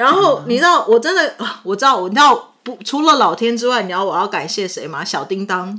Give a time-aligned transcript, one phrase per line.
[0.00, 5.04] 然后你知道，我真的， 我知道，我知道不，除了老天之外，你知道我要感谢谁吗？
[5.04, 5.78] 小叮当。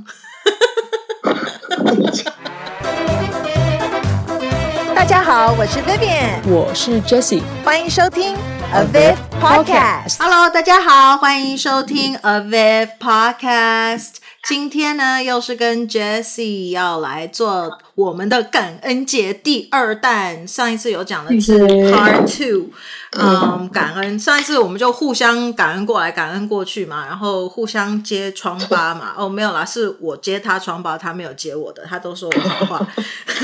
[4.94, 8.36] 大家好，我是 Vivian，我是 Jessie，欢迎收听
[8.72, 10.18] Aviv Podcast。
[10.20, 14.18] Hello，大家好，欢迎收听 Aviv Podcast。
[14.44, 20.46] 今天呢，又是跟 Jessie 要来做我们的感恩节第二弹。
[20.48, 22.70] 上一次有讲的是 Part Two。
[23.10, 24.18] 嗯，感恩。
[24.18, 29.12] 上一次我们就互相感恩过来，感恩过去嘛，然后互相揭疮疤嘛。
[29.18, 32.88] 哦，没有啦，是我揭他疮疤，他没有接我的，他都说我好话。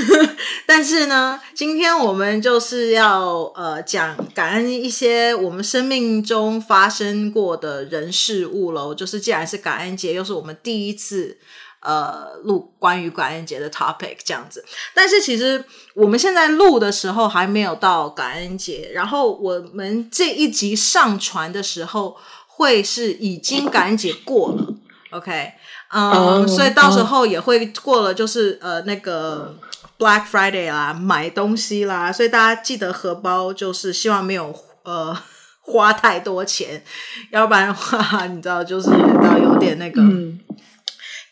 [0.65, 8.95] 但是呢，今天我们就是要呃讲感恩一些我们生命中发生过的人事物喽。
[8.95, 11.37] 就是既然是感恩节，又是我们第一次。
[11.81, 15.65] 呃，录关于感恩节的 topic 这样子，但是其实
[15.95, 22.17] 我们现在录的时候还没有到感恩节，然后我们这一集上传的时候
[22.49, 24.75] 会是已经感恩节过了
[25.13, 25.53] ，OK，
[25.93, 29.57] 嗯，oh, 所以到时候也会过了，就是呃那个
[29.97, 34.53] Black Friday 啦，买东西啦，所以大家记得荷包就是希望没有
[34.83, 35.17] 呃
[35.61, 36.83] 花太多钱，
[37.31, 40.03] 要不然的话你知道就是到有点那个。
[40.03, 40.41] 嗯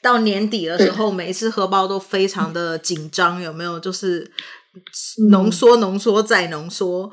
[0.07, 3.81] 到年底的时候，每一次荷包都非常的紧张，有没有？
[3.81, 4.31] 就是
[5.31, 7.11] 浓缩、浓缩再浓缩。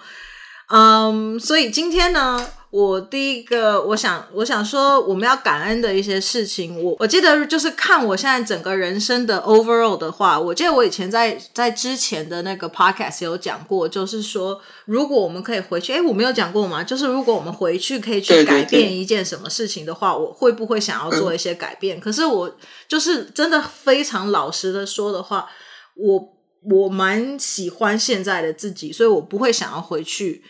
[0.76, 16.84] 嗯，所以今天呢，我第一个我想我想说我们要感恩的一些事情，我我记得就是看我现在整个人生的 overall 的话，我记得我以前在在之前的那个 podcast 有讲过，就是说如果我们可以回去，诶，我没有讲过吗？
[16.84, 22.00] 就是如果我们回去可以去改变一件什么事情的话，我会不会想要做一些改变？
[22.00, 22.58] 可是我
[22.88, 25.48] 就是真的非常老实的说的话，
[25.94, 26.30] 我
[26.72, 30.44] 我蛮喜欢现在的自己，所以我不会想要回去。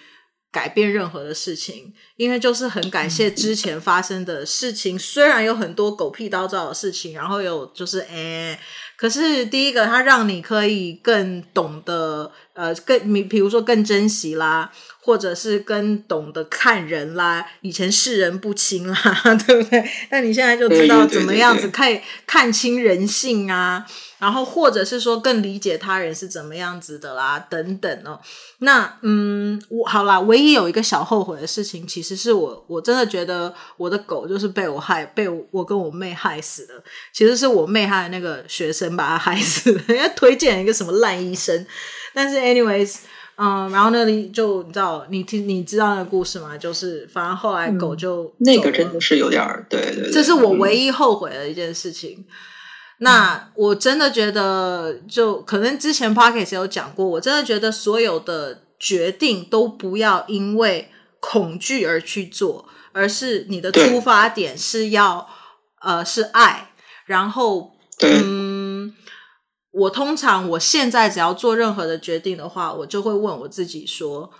[0.53, 4.97] 改变任何的事情，因为就是很感谢之前发生的事情。
[4.97, 8.59] 虽然有很多狗屁倒灶的事情，然后有就是哎，
[8.95, 17.43] 可是第一个，它让你可以更懂得呃，更你比如说更珍惜啦，或者是更懂得看人啦。
[17.61, 18.95] 以前视人不清啦，
[19.47, 19.83] 对不对？
[20.07, 23.83] 但你现在就知道怎么样子可以看清人性啊。
[24.23, 28.17] 然后，或者是说更理解他人是怎么样子的啦，等等哦。
[28.59, 36.73] 那嗯，我好啦，唯一有一个小后悔的事情，其实是我我真的觉得我的狗就是被我害，被我，我跟我妹害死的。
[37.11, 41.67] 其实是我妹害的那个学生把他害死的，人家推荐了一个什么烂医生。
[42.13, 42.99] 但是，anyways，
[43.35, 46.57] 嗯，然后那里就你知道，你听你知道那个故事吗？
[46.57, 52.23] 就是反正后来狗就、嗯、那个真的是有点儿，对对对，这是我唯一后悔的一件事情。
[53.03, 65.27] 那我真的觉得，就可能之前 Podcast 有讲过，我真的觉得所有的决定都不要因为恐惧而去做，而是你的出发点是要
[65.81, 66.69] 呃是爱。
[67.05, 68.95] 然后，嗯，
[69.71, 74.31] 我通常我现在只要做任何的决定的话，我就会问我自己说，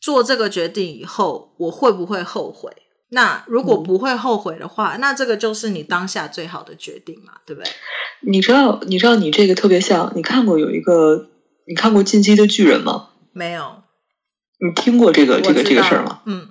[0.00, 2.70] 做这个决定以后，我会不会后悔？
[3.14, 7.70] 那如果不会后悔的话，嗯，那这个就是你当下最好的决定嘛，对不对？
[8.26, 11.28] 你知道，你知道，你这个特别像，你看过有一个，
[11.66, 13.10] 你看过《进击的巨人》吗？
[13.32, 13.82] 没有。
[14.58, 16.22] 你听过这个这个这个事儿吗？
[16.26, 16.48] 嗯，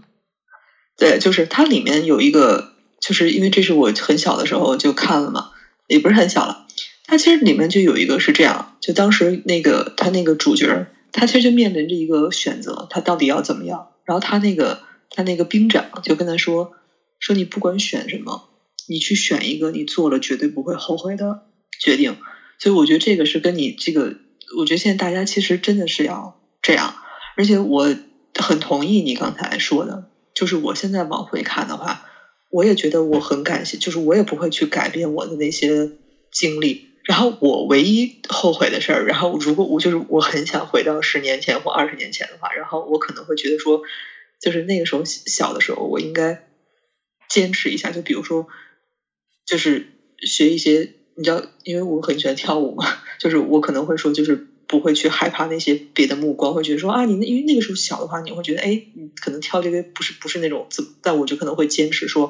[0.97, 5.51] 对，就是它里面有一个，就是因为这是我很小的时候就看了嘛，
[5.88, 6.66] 也不是很小了。
[7.06, 13.90] 它其实里面就有一个是这样，就当时那个他那个主角，他其实就面临着一个选择，他到底要怎么样？
[14.06, 14.80] 然后他那个。
[15.16, 16.72] 他那个兵长就跟他说
[17.19, 18.50] ：“说你不管选什么，
[18.88, 21.44] 你去选一个你做了绝对不会后悔的
[21.79, 22.18] 决定。”
[22.57, 24.16] 所以我觉得这个是跟你这个，
[24.57, 26.96] 我觉得现在大家其实真的是要这样。
[27.38, 27.96] 而且我
[28.40, 32.06] 很同意你刚才说的，就是我现在往回看的话，
[32.50, 35.91] 我也觉得我很感谢，就是我也不会去改变我的那些
[36.31, 36.88] 经历。
[37.03, 43.84] 然后我唯一后悔的事儿，然后如果我就是我很想回到十年前或二十年前的话，然后我可能会觉得说。
[44.43, 46.38] 就是那个时候小的时候，我应该
[47.29, 47.91] 坚持一下。
[47.91, 48.45] 就比如说，
[49.45, 49.85] 就是
[50.27, 52.83] 学一些，你知道，因为我很喜欢跳舞嘛。
[53.19, 60.68] 就是我可能会说，就是不会去害怕那些别的目光，会觉得说啊，你那因为那个时候小的话，你会觉得哎，你可能跳这个不是不是那种，
[61.01, 62.29] 但我就可能会坚持说，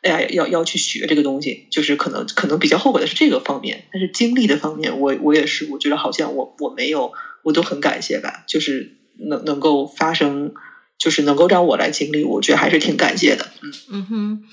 [0.00, 1.60] 哎呀，要要去学这个东西。
[1.70, 7.10] 就是可能可能比较后悔的是这个方面，但是经历的方面，我我也是，我觉得好像我我没有，
[7.42, 8.88] 我都很感谢吧，就是
[9.28, 10.52] 能能够发生。
[11.00, 13.44] 就是能够让我来经历，我觉得还是挺感谢的。
[13.62, 14.44] 嗯嗯哼，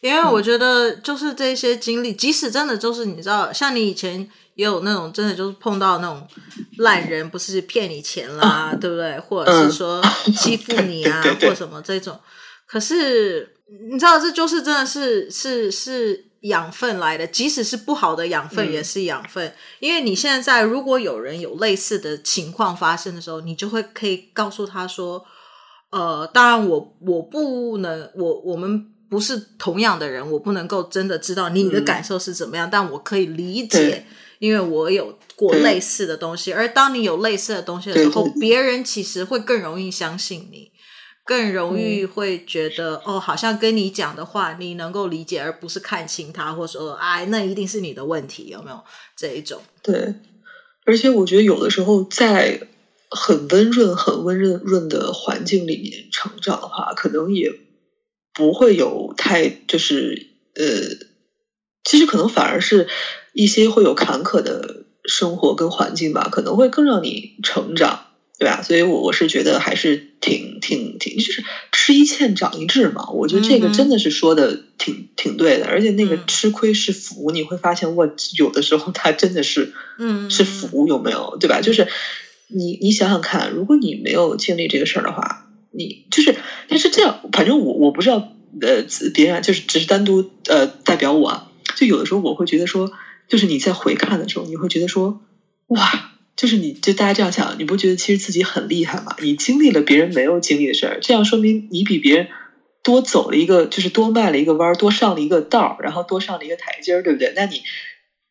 [0.00, 6.26] 因为我觉得就是这些经历，即使真的就是你知道，像你以前也有那种真的就是碰到那种
[6.78, 9.18] 烂人，不是骗你钱啦，对不对？
[9.18, 10.00] 或者是说
[10.38, 12.18] 欺负你啊，或什么这种。
[12.66, 13.56] 可是
[13.90, 19.46] 你知道，这就是真的是是是养分来的，即使是不好的养分也是养分。
[19.48, 25.24] 嗯、因为你现在如果有人有类似的情况发生的时候，你就会可以告诉他说
[25.90, 34.06] ：“呃，当然我我不能，我我们不是同样的人，我不能够真的知道你的感受是怎么样，嗯、但我可以理解，
[34.38, 40.72] 因为我有。”过类似的东西，而当你有类似的东西的时候，别人其实会更容易相信你，
[41.26, 48.82] 更容易会觉得、嗯、哦，好像跟你讲的话你能够理解，而不是看清他，或者说哎，那一定是你的问题，有没有？
[49.14, 49.60] 这一种？
[49.82, 50.14] 对，
[50.86, 52.58] 而且我觉得有的时候在
[53.10, 57.52] 很温润、很温润润的环境里面成长的话，可能也
[58.32, 60.64] 不会有太就是呃，
[61.84, 62.86] 其实可能反而是
[63.32, 64.84] 一些会有坎坷的。
[65.08, 68.00] 生活跟环境吧，可能会更让你成长，
[68.40, 68.60] 对吧？
[68.60, 73.10] 所以，我我是觉得还是挺挺挺，就是吃一堑长一智嘛。
[73.10, 81.36] 我觉得这个真的是说的挺、嗯、挺对的，而且那个吃亏是福，你会发现，我有的时候它真的是，嗯，是福，有没有？
[81.38, 81.60] 对吧？
[81.60, 81.86] 就是
[82.48, 85.22] 你你想想看，如果你没有经历这个事儿的话，
[85.70, 86.34] 你就是，
[86.68, 88.16] 但是这样，反正我我不知道，
[88.60, 88.82] 呃，
[89.12, 91.42] 别人就是只是单独呃代表我啊，
[91.76, 92.88] 就有的时候我会觉得说。
[93.28, 95.16] 就是你在回看的时候，你会觉得说，
[95.66, 95.90] 哇，
[96.36, 99.06] 就是你就大家这样想，你不觉得其实自己很厉害吗？
[99.20, 102.28] 你经历了别人没有经历的事儿，这样说明你比别人
[102.84, 107.32] 多走了一个，就是多迈了一个弯，多上了一个道儿，然后多上了一个台阶儿，对不对？
[107.34, 107.62] 那你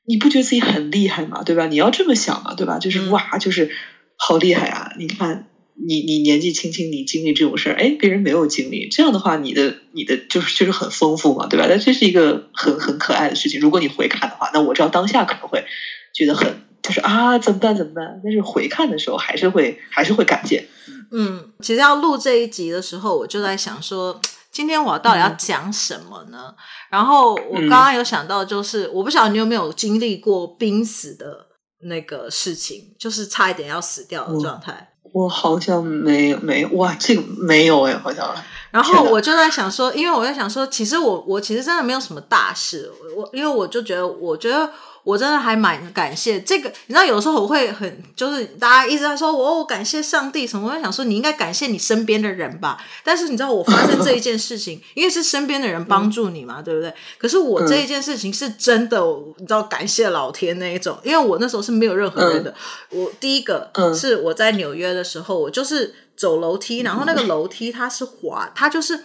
[0.05, 1.43] 你不觉得自己很厉害吗？
[1.43, 1.67] 对吧？
[1.67, 2.79] 你要这么想嘛，对吧？
[2.79, 3.67] 就是哇，就是
[4.15, 4.93] 好厉害啊！
[4.97, 5.47] 你看。
[5.77, 11.65] 你你年纪轻轻，你经历这种事儿，哎，别人没有经历，这样的话，你的你的就是就是很丰富嘛，对吧？
[11.67, 13.59] 但这是一个很很可爱的事情。
[13.59, 15.65] 如果你回看的话，那我知道当下可能会
[16.13, 18.21] 觉得很就是啊，怎么办怎么办？
[18.23, 20.65] 但是回看的时候，还是会还是会感谢。
[21.11, 26.55] 嗯，其实要录这一集的时候，我就在想说，今天我到底要讲什么呢？
[26.55, 26.55] 嗯、
[26.89, 31.47] 然后我刚刚有想到，就是、嗯、我不晓得你有没有经历过濒死的
[31.85, 34.73] 那个事情，就是差一点要死掉的状态。
[34.73, 38.35] 嗯我好像没有没哇，这个没有哎，好像。
[38.69, 44.69] 然后我就在想说，因为我在想说，其实我我其实真的没有什么大事，我因为我就觉得，我觉得。
[45.05, 52.83] 我真的还蛮感谢这个，你知道，有时候我会很，就是大家一直在说我，我感谢上帝什么，我就想说你应该感谢你身边的人吧。
[53.03, 56.91] 但是你知道，我发生这一件事情，因为是身边的人帮助你嘛，嗯、对不对？
[57.19, 58.99] 可是我这一件事情是真的，
[59.37, 62.49] 你知道，感谢老天那一种，因为我那时候是没有任何人的。
[62.89, 69.03] 嗯、我第一个是我在纽约的时候，我就是走楼梯，然后那个楼梯它是滑，它就是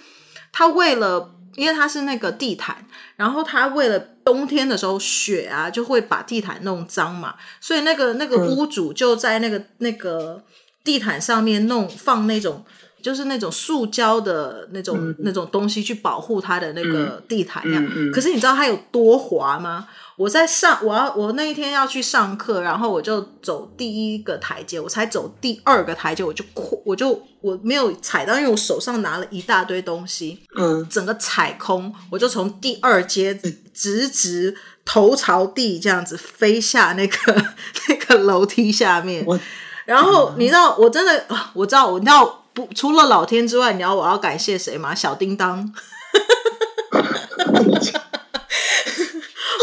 [0.50, 1.34] 它为了。
[1.56, 2.86] 因为它是那个地毯，
[3.16, 3.98] 然后它为了
[4.30, 10.40] 冬天的时候雪啊就会把地毯弄脏嘛，所以那个那个屋主就在那个、嗯、那个
[10.84, 12.64] 地毯上面弄放那种
[13.02, 17.82] 就是那种塑胶的那种、嗯、那种东西去保护它的那个地毯呀。
[18.12, 19.88] 可是你知道它有多滑吗？
[20.20, 26.44] 我在上，我要我那一天要去上课，然后我就走第一个台阶，我才走第二个台阶，我就
[26.84, 33.34] 我就我没有踩到，因为我手上拿了一大堆东西，嗯，整个踩空，我就从第二阶
[33.72, 37.44] 直直头朝地这样子飞下那个
[37.88, 39.40] 那个楼梯下面，我
[39.86, 41.24] 然后你知道，我真的
[41.54, 44.94] 我知道，我知道不除了老天之外，你知道我要感谢谁吗？
[44.94, 45.66] 小叮当。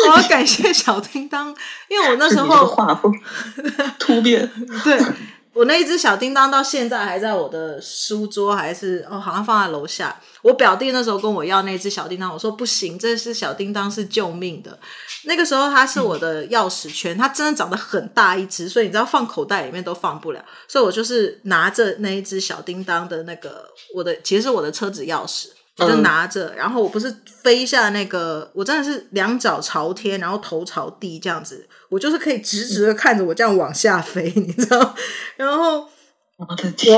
[0.08, 1.48] 我要感谢小叮当，
[1.90, 3.14] 因为我那时候画风
[4.00, 4.50] 突变。
[4.84, 5.00] 对，
[5.54, 10.20] 我那一只小叮当到现在还在我的书桌，还是哦，好像放在楼下。
[10.44, 14.78] 我表弟那时候跟我要那只小叮当，我说不行，这是小叮当是救命的。
[15.24, 25.48] 那个时候它是我的钥匙圈，它真的长得很大一只，所以你知道放口袋里面都放不了，所以我就是拿着那一只小叮当的那个我的，其实是我的车子钥匙。
[25.80, 34.96] 我就拿着，然后我不是飞下那个，我真的是两脚朝天，然后头朝地这样子，我就是可以直直的看着我这样往下飞， 你知道？
[35.36, 35.88] 然后
[36.38, 36.98] 我的天，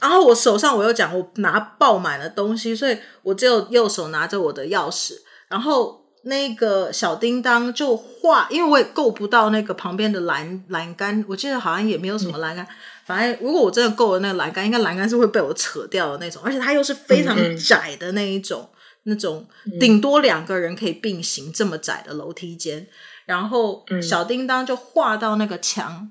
[0.00, 5.14] 然后我手上我又讲，我拿爆满了东西，所以我只有右手拿着我的钥匙，
[5.48, 12.64] 然后那个小叮当就画，因为我也够不到那个旁边的栏栏杆，我记得好像也没有什么栏杆。
[12.64, 12.74] 嗯
[13.08, 19.48] 反正如果我真的够了那个栏杆，应该栏杆是会被我扯掉的那种，而且它又是非常窄的那一种，嗯、那种
[19.80, 22.86] 顶多两个人可以并行这么窄的楼梯间。
[23.24, 26.10] 然后小叮当就画到那个墙，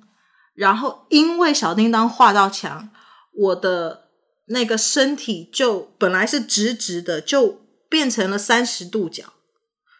[0.55, 2.89] 然后因为小叮当画到墙，
[3.31, 4.05] 我的
[4.47, 9.25] 那个身体就本来是直直的，就变成了三十度角，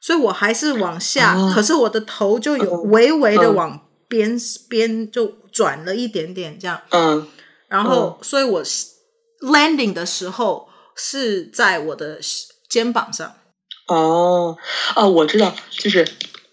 [0.07, 5.33] 所以我还是往下，哦、可是我的头就有微微的往边边就。
[5.57, 7.25] 转了一点点这样，嗯，
[7.67, 8.63] 然后，所以我
[9.41, 12.19] landing 的时候是在我的
[12.69, 13.33] 肩膀上。
[13.87, 14.55] 哦，
[14.95, 16.07] 哦，我知道，就是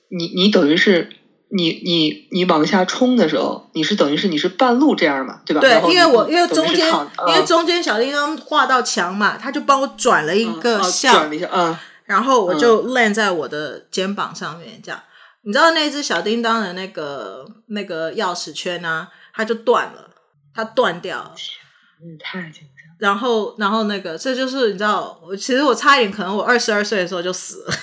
[0.08, 1.10] 你你等于是
[1.50, 5.60] 你你你往下冲的时候，你是等于是你是半路这样嘛，对吧？
[5.60, 15.00] 对，因为我因为中间、嗯、因为中间小叮当画到墙嘛，他就帮我转了一个向，转了一下，嗯，然后我就 land 在我的肩膀上面，这样。
[15.42, 19.08] 你知道那只小叮当的那个那个钥匙圈呢、啊？
[19.34, 20.10] 它就断了，
[20.54, 21.32] 它断掉了。
[22.02, 22.84] 嗯，太紧张。
[22.98, 27.74] 然后，然后那个，这就是你知道，我其实我差一点，可能我二十二岁的时候就死了。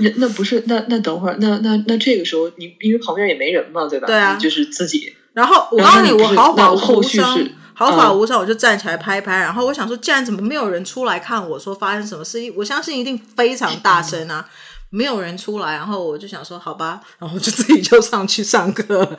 [0.00, 4.06] 那那不是，那那等会儿，那那那这个时候，你因为旁边也没人嘛，对吧？
[4.06, 5.12] 对啊，就是自己。
[5.32, 7.38] 然后我告诉你，我毫发无伤，
[7.78, 9.38] 毫发无伤，嗯、我就站起来拍拍。
[9.38, 12.52] 然后我想说，既然怎么没有人出来看我说发生什么事情？
[12.56, 14.48] 我相信一定非常大声啊。
[14.88, 19.16] 没有人出来，然后我就想说好吧，然后就 自己就上去上课。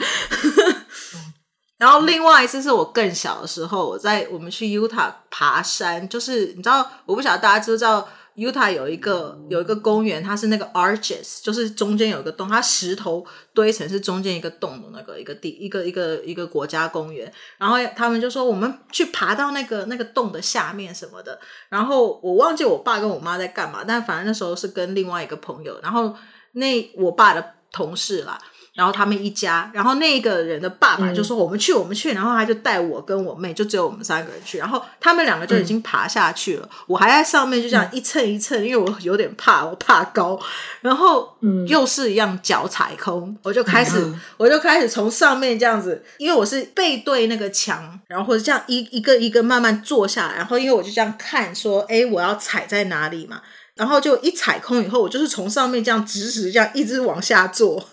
[1.78, 8.08] 然后另外一次是我更小的时候，我在我们去 Utah 爬山，就是你知道，我不晓得大家知不知道。
[8.38, 17.34] Utah 有一个有一个公园，它是那个 arches，就是中间有一个洞，它石头堆成是中间一个洞的那个一个地一个一个一个国家公园。
[17.58, 21.40] 然后他们就说我们去爬到那个那个洞的下面什么的。
[21.70, 26.16] 然后我忘记我爸跟我妈在干嘛，但反正那时候是跟另外一个朋友，然后
[26.52, 28.40] 那我爸的同事啦。
[28.78, 34.60] 然后他们一家，然后那个人的爸爸就说：“我们去，我们去。”然后他就带我跟我妹，就只有我们三个人去。
[34.60, 40.40] 然后他们两个就已经爬下去了，我还在上面就这样一蹭一蹭，因为我有点怕，我怕高。
[40.82, 41.36] 然后
[41.68, 50.36] 又是一样脚踩空，我就开始，我就开始从上面这样子，因为我是背对那个墙，然后或者这样一一个一个慢慢坐下来。
[50.36, 53.42] 然后因为我就这样看，说：“哎，我要踩在哪里嘛？”
[53.74, 57.84] 然后就一踩空以后，我就是从上面这样直直这样一直往下坐。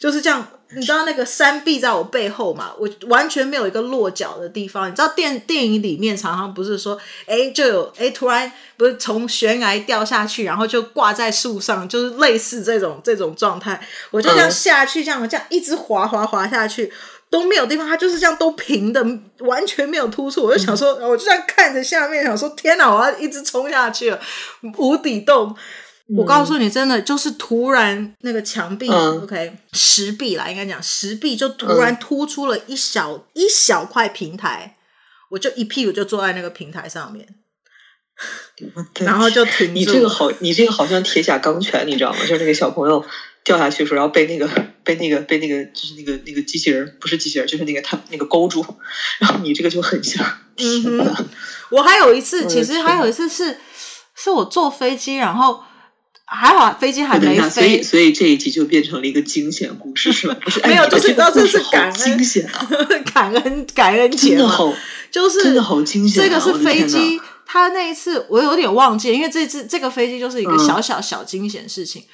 [0.00, 2.72] 就是这样，你知道那个山壁在我背后嘛？
[2.78, 4.90] 我完全没有一个落脚的地方。
[4.90, 13.78] 你知道电电影里面常常不是说，哎，就有哎，突然不是从悬崖掉下去，然后就挂在树上，就是类似这种这种状态。
[14.10, 16.90] 我就这样下去，这样这样一直滑滑滑下去，
[17.28, 19.04] 都没有地方，它就是这样都平的，
[19.40, 20.44] 完全没有突出。
[20.44, 24.18] 我就想说，我就这样看着下面，想说天哪，我要一直冲下去了，
[24.78, 25.54] 无底洞。
[26.16, 34.74] 我告诉你，真的就是突然那个墙壁、嗯、，OK，石壁啦，应该讲石壁就突然突出了一小、嗯、一小块平台，
[35.30, 37.28] 我就一屁股就坐在那个平台上面，
[39.00, 39.72] 然后就停住。
[39.72, 42.18] 你这个好，你这个好像铁甲钢拳，你知道吗？
[42.22, 43.04] 就是那个小朋友
[43.44, 44.48] 掉下去的时候，然后被那个
[44.82, 48.66] 被那个被那个就是那个那个机器人，不是机器人，就是那个他那个勾住，
[49.20, 50.26] 然后你这个就很像。
[50.56, 51.28] 嗯哼，
[51.70, 53.58] 我还有一次，其实还有一次是
[54.16, 55.62] 是我坐飞机，然后。
[56.32, 60.36] 还好飞机还没飞，所以所以这一集就变成了一个惊险故事，是吧？
[60.40, 62.68] 不是， 没有，就是你知道这是感恩，惊险啊！
[63.12, 64.72] 感恩感恩节，真的好，
[65.10, 66.22] 就是真的好惊险。
[66.22, 72.04] 这个是飞机，他那一次我有点忘记，因为这次这个飞机就是一个小小小惊险事情。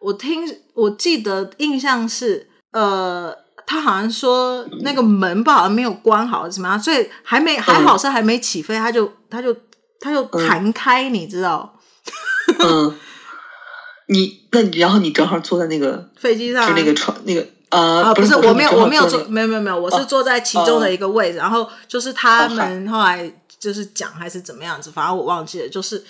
[0.00, 0.42] 我听
[0.74, 3.34] 我记得印象是，呃，
[3.66, 6.80] 他好像说那个门吧好像没有关好，怎么样？
[6.80, 9.52] 所以还没还好是还没起飞，他就他就
[9.98, 11.74] 他就弹开，你知道？
[12.60, 12.94] 嗯。
[14.06, 26.04] 你那你然后你正好坐在那个飞机上，就那个床那个呃啊，不是，我没有我没有坐，没有没有没有，我是坐在其中的一个位置，哦、然后就是他们后来就是讲还是怎么样子，反正我忘记了，就是。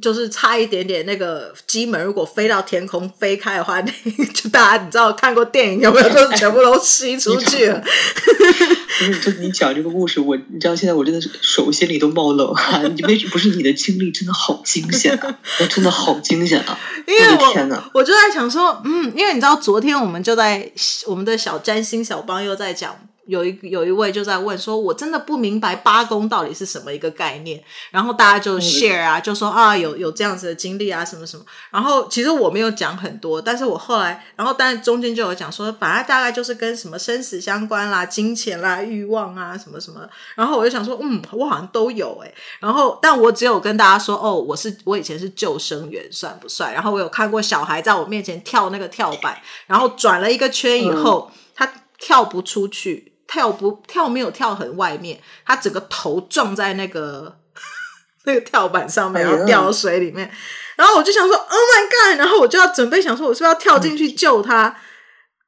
[0.00, 6.08] 就是差一点点，那个机门如果飞到天空飞开的话，那就大家你知道看过电影有没有？
[6.08, 7.84] 就是全部都吸出去了。
[9.06, 12.94] 不是，就你讲这个故事，我你知道现在我真的是手心里都冒冷汗。
[12.96, 15.38] 你为什么不是你的经历真的好惊险啊？
[15.60, 16.78] 我真的好惊险啊！
[17.06, 20.70] 因为我天呐，我就在想说，嗯，因为你知道昨天我们就在
[21.06, 22.96] 我们的小占星小帮又在讲。
[23.26, 27.62] 有一有一位就在问说，我真的不明白八公到底是什么一个概念。
[27.90, 31.44] 然后大家就 share 啊，就说啊，有有这样子的经历啊，什么什么。
[31.70, 40.00] 然后其实我没有讲很多，但是我后来，然后但是中间就有讲说，反正大概就是跟什么生死相关啦、金钱啦、欲望啊，什么什么。
[40.34, 42.34] 然后我就想说，嗯，我好像都有诶。
[42.58, 46.74] 然后但我只有跟大家说，哦，我是我以前是救生员，算不算？
[46.74, 53.11] 然后我有看过小孩在我面前跳那个跳板，然后转了一个圈以后，嗯、他跳不出去。
[53.32, 57.34] 跳不跳没有跳很外面，他整个头撞在那个
[58.24, 60.30] 那个跳板上面，然后掉到水里面。
[60.76, 62.18] 然后我就想说，Oh my God！
[62.18, 64.76] 然后我就要准备想说，我是不是要跳进去救他？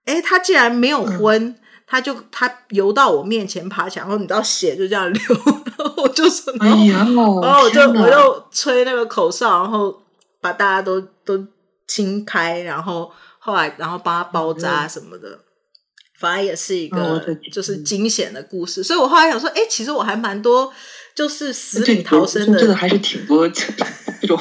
[0.07, 1.55] 哎，他竟然没有昏，
[1.87, 5.23] 他就他游到我面前爬起来，然后你知道血就这样流。
[5.77, 10.03] 然后我就说，然后，然后我就我就吹那个口哨，然后
[10.41, 11.39] 把大家都都
[11.87, 15.39] 清开，然后后来然后帮他包扎什么的。
[16.19, 20.73] 反而也是一个就是惊险的故事，所以我后来想说，哎，其实我还蛮多
[21.15, 24.39] 就是死里逃生的，真的还是挺多 这种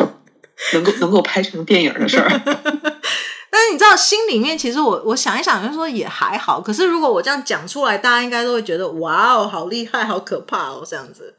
[0.74, 2.30] 能够能够拍成电影的事儿。
[3.50, 6.60] 但是你知道，心里面其实我我想一想，就是说也还好。
[6.60, 11.36] 可是如果我这样讲出来，大家应该都会觉得哇哦，好厉害，好可怕哦，这样子。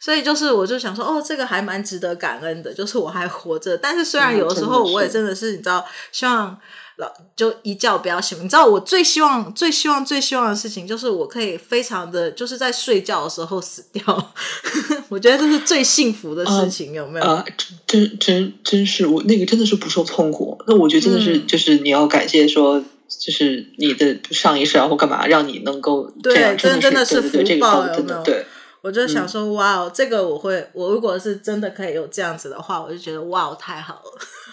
[0.00, 3.76] 所以就是，我就想说，哦，这个还蛮值得感恩的，就是我还活着。
[3.76, 6.58] 但是虽然有的时候我也真的是，你知道，希望
[7.00, 8.38] 老就一觉不要醒。
[8.44, 14.32] 你知道，我最希望、最希望、最希望的事情，就是我可以非常的，就是在睡觉的时候死掉。
[15.08, 17.24] 我觉得这是最幸福的事情，有没有？
[17.24, 17.44] 啊，
[17.86, 20.62] 真真真是我那个真的是不受痛苦。
[20.68, 28.22] 那我觉得真的是，嗯、就是你要感谢说，就是你的上一世啊或干嘛，让你能够这样，对，真的是福报，有没有？
[28.22, 28.46] 对。
[28.82, 34.10] 我就想说，哇哦，这个我会，我如果是真的可以有这样子的话，我就觉得哇哦，太好了。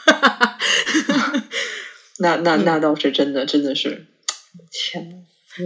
[2.19, 4.05] 那那那倒是真的，真的是，
[4.71, 5.15] 天呐！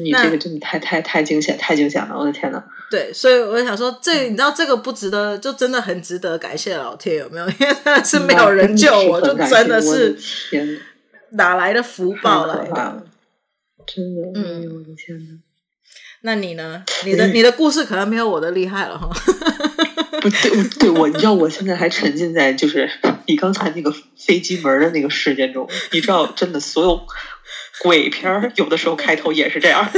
[0.04, 2.18] 你这个真的太太太惊险，太惊险了！
[2.18, 2.64] 我的天呐！
[2.90, 7.46] 对，所以我想说，这你知道这个不值得，就真的很值得感谢老天，有没有？
[7.60, 10.18] 因为是没有人救我，就真的是
[10.50, 10.80] 天
[11.32, 13.04] 哪来的福报来的？
[13.86, 15.40] 真的，嗯，我的天哪！
[16.24, 16.84] 那你呢？
[17.06, 19.10] 你的你的故事可能没有我的厉害了哈。
[20.22, 22.90] 不对，对我，你知道，我现在还沉浸在就是
[23.32, 25.70] 你刚才那个飞机门的那个事件中。
[25.92, 27.08] 你知道，真的所有
[27.82, 29.90] 鬼片儿有的时候开头也是这样。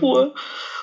[0.00, 0.32] 我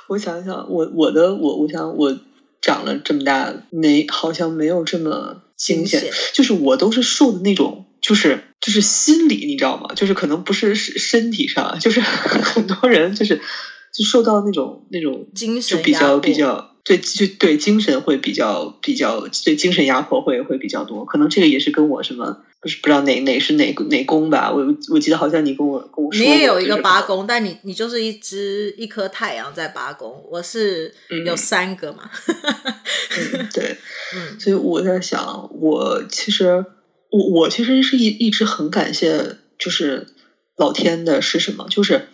[0.10, 2.16] 我想想，我我的我我想我
[2.62, 7.88] 长了这么大没好像没有这么惊险，就是我都是受的那种。
[8.02, 9.94] 就是就是心理，你知道吗？
[9.96, 21.06] 就是可能不是身体上，就是 很多人就是就受到那种那种精神就比较比较对就对精神会比较比较对精神压迫会会比较多。
[21.06, 24.52] 可能这个也是跟我什么不是不知道哪哪是哪哪宫吧？
[24.52, 30.94] 我我记得好像你跟我跟我说，你也有一个八宫，但你你就是一只一颗太阳在八宫，我是
[31.26, 32.10] 有三个嘛。
[32.28, 33.78] 嗯，对，
[34.16, 36.66] 嗯， 所以我在想，我其实。
[37.14, 40.08] 我我其实是一一直很感谢，就是
[40.56, 41.68] 老天的是什么？
[41.70, 42.08] 就是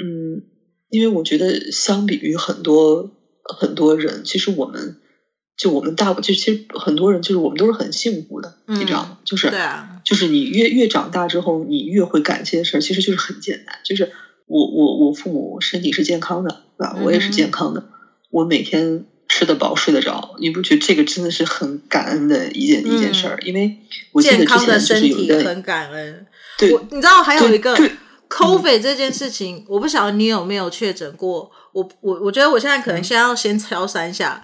[0.00, 0.40] 嗯，
[0.88, 3.10] 因为我觉得相比于很多
[3.48, 4.96] 很多人，其实我们
[5.56, 9.18] 就我们大就其实很多人就是我们都是很幸福的，嗯、你知道吗？
[9.24, 14.12] 就是对啊，就是你越越长大之后，你越会感谢的事儿，其实就是很简单，就是
[14.46, 16.96] 我我我父母身体是健康的，对吧？
[17.02, 17.88] 我也是健康的，嗯、
[18.30, 19.06] 我每天。
[19.30, 23.38] 吃得饱，睡得着，你不觉得这个真的是很感恩的一件、嗯、一件事儿？
[23.44, 23.76] 因为
[24.12, 26.26] 我记得之前就是有健康的身体很感恩。
[26.56, 27.76] 对，我你知道还有一个
[28.28, 31.50] COVID 这件事情，我不晓得你有没有确诊过。
[31.72, 34.40] 我我我觉得我现在可能先要先敲三下，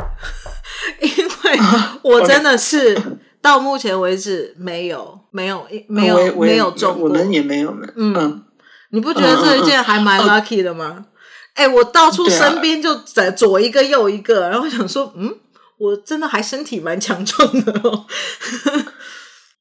[1.00, 1.58] 嗯、 因为
[2.02, 2.96] 我真的是
[3.42, 8.42] 到目前为止没有没有没有没有中过，我们也没有没嗯，嗯，
[8.90, 10.94] 你不觉得这一件还蛮 lucky 的吗？
[10.98, 11.04] 嗯嗯
[11.54, 15.32] 哎，我到处身边就在左一个右一个，啊、然后想说，嗯，
[15.78, 18.06] 我真的还身体蛮强壮的哦。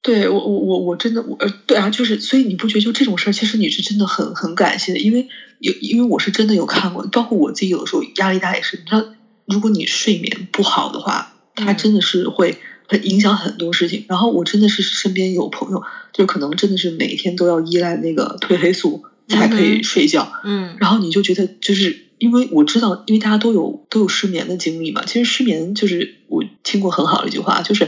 [0.04, 5.26] 对我，我，我，我真的，我呃，对啊，就是，所以你不觉得就这种事儿，其实你是真的很很感谢的，因为
[5.58, 9.04] 有，因为我是真的有看过，包括我自己有的时候压力大也是，你知道，
[9.46, 14.02] 如果你睡眠不好的话，它真的是会很影响很多事情。
[14.02, 19.02] 嗯、然后我真的是身边有朋友，就可能真的是每天都要依赖那个褪黑素。
[19.30, 25.02] 才可以睡觉，嗯，然后你就觉得，就是因为我知道，因为大家都有都有失眠的经历嘛。
[25.06, 27.88] 其实失眠就是我听过很好的一句话，就是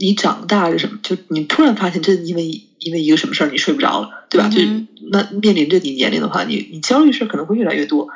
[0.00, 0.98] 你长大是什么？
[1.02, 4.48] 就你突然发现，这因为因为一个什么事儿你睡不着了，对吧？
[4.56, 8.08] 嗯、就那面临着你年龄的话，你你焦虑事儿可能会越来越多。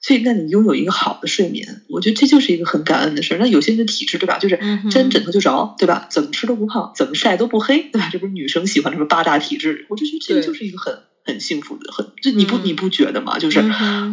[0.00, 3.38] 所以，那你拥有一个好的睡眠，我觉得这就是一个很感恩的事儿。
[3.38, 4.38] 那有些人的体质，对吧？
[4.38, 4.58] 就是
[4.90, 6.06] 沾枕头就着，对吧？
[6.10, 8.08] 怎么吃都不胖，怎么晒都不黑，对吧？
[8.12, 9.86] 这不是女生喜欢什么八大体质？
[9.88, 13.38] 我就觉得这个就是一个很很幸福的，很这你不你不觉得吗？
[13.38, 13.60] 就是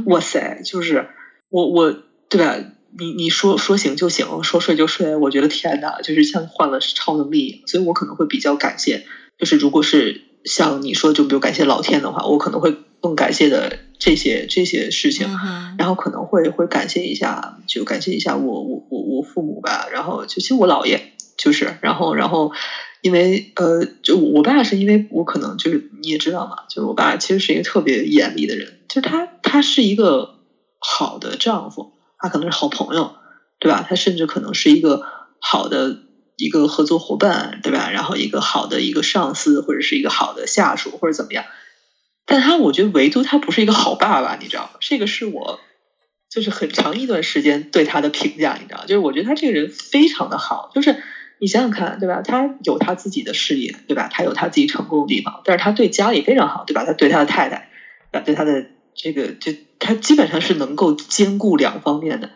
[0.05, 1.07] 哇塞，就是
[1.49, 1.91] 我我
[2.29, 2.55] 对吧？
[2.97, 7.59] 你你说说醒就醒，说睡就睡，我觉得天哪，就是像换了超能力。
[7.65, 9.01] 所以我可能会比较感谢，
[9.37, 13.77] 就是如果是像你说，就比如感谢老天的话，我可能会更感谢的。
[13.97, 15.25] 这些这些事情，
[15.77, 21.01] 然后可能会会感谢一下，就感谢一下我我我我父母吧，然后就其实我姥爷
[21.37, 22.51] 就是，然后然后
[22.99, 30.29] 因为呃，就我爸是因为我可能就是你也知道嘛，就是我爸其实是一个特别严厉的人，就是他他是一个
[30.77, 33.11] 好的丈夫，他可能是好朋友，
[33.59, 33.83] 对吧？
[33.87, 35.01] 他甚至可能是一个
[35.39, 35.95] 好的
[36.37, 37.89] 一个合作伙伴，对吧？
[37.89, 41.43] 然后一个好的一个上司或者是一个好的下属或者怎么样。
[42.25, 44.71] 但他，我觉得唯独他不是一个好爸爸，你知道吗？
[44.79, 45.59] 这个是我
[46.29, 48.81] 就是很长一段时间对他的评价，你知道？
[48.81, 50.95] 就是我觉得他这个人非常的好，就是
[51.37, 52.21] 你想想看，对吧？
[52.23, 54.07] 他有他自己的事业，对吧？
[54.09, 56.83] 他有他自己成功的地方，但是他对家里非常好，对吧？
[56.83, 57.61] 他对他的太太，
[58.25, 62.29] 对他的这个，就他基本上是能够兼顾两方面的。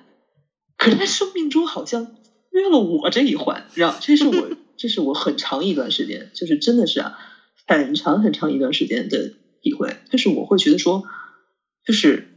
[0.78, 2.06] 可是他生命中好像
[2.52, 3.98] 缺了我这一环，让？
[4.00, 7.18] 这是我， 这是我很长一段时间，就是真的是啊，
[7.68, 9.98] 很长很长一段时间的体会。
[10.10, 11.04] 就是我会觉得说，
[11.86, 12.34] 就是，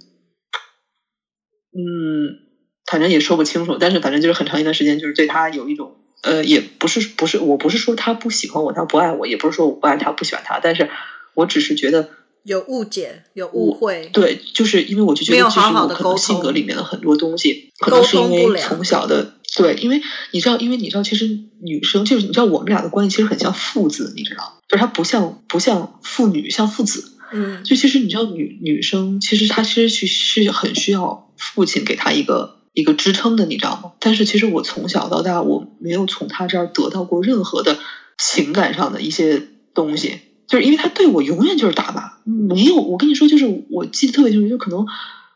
[1.72, 2.38] 嗯，
[2.86, 10.88] 反正也说不清楚，但是反正就是很长一段时间，就是对他有一种，呃，也不是不是，我不是说他不喜欢我，他不爱我，也不是说我不爱他不喜欢他，但是
[11.34, 12.10] 我只是觉得。
[12.44, 20.00] 有误解，有误会，对，就是因为我就觉得，其实我可能性格里面的很多东西，可能是因为从小的，对，因为
[20.32, 21.28] 你知道，因为你知道，其实
[21.62, 33.92] 女生就是你知道，我们俩的关系其实很像父子，你知道，就是她不像不像父女，像父子，嗯，就其实你知道，女女生其实她其实是是很需要父亲给她一个一个支撑的，你知道吗？
[34.00, 37.78] 但是其实我从小到大，我没有从她这儿得到过任何的
[38.18, 39.42] 情感上的一些
[39.74, 40.18] 东西。
[40.46, 42.76] 就是因为他对我永远就是打骂，没有。
[42.76, 44.86] 我跟你说，就是我记得特别清楚，就可能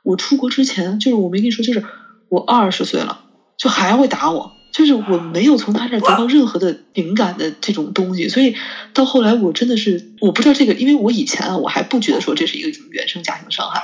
[0.02, 1.84] 我出国之前，就是我没跟你说，就是
[2.28, 3.20] 我二十岁了，
[3.56, 4.52] 就还会打我。
[4.72, 8.54] 就是我没有从他这儿得到任何的灵感的这种东西，所以
[8.92, 13.80] 到后来我真的是我不知道这个，因为我以前啊，我还不觉得说这是一个什么原生家庭的伤害，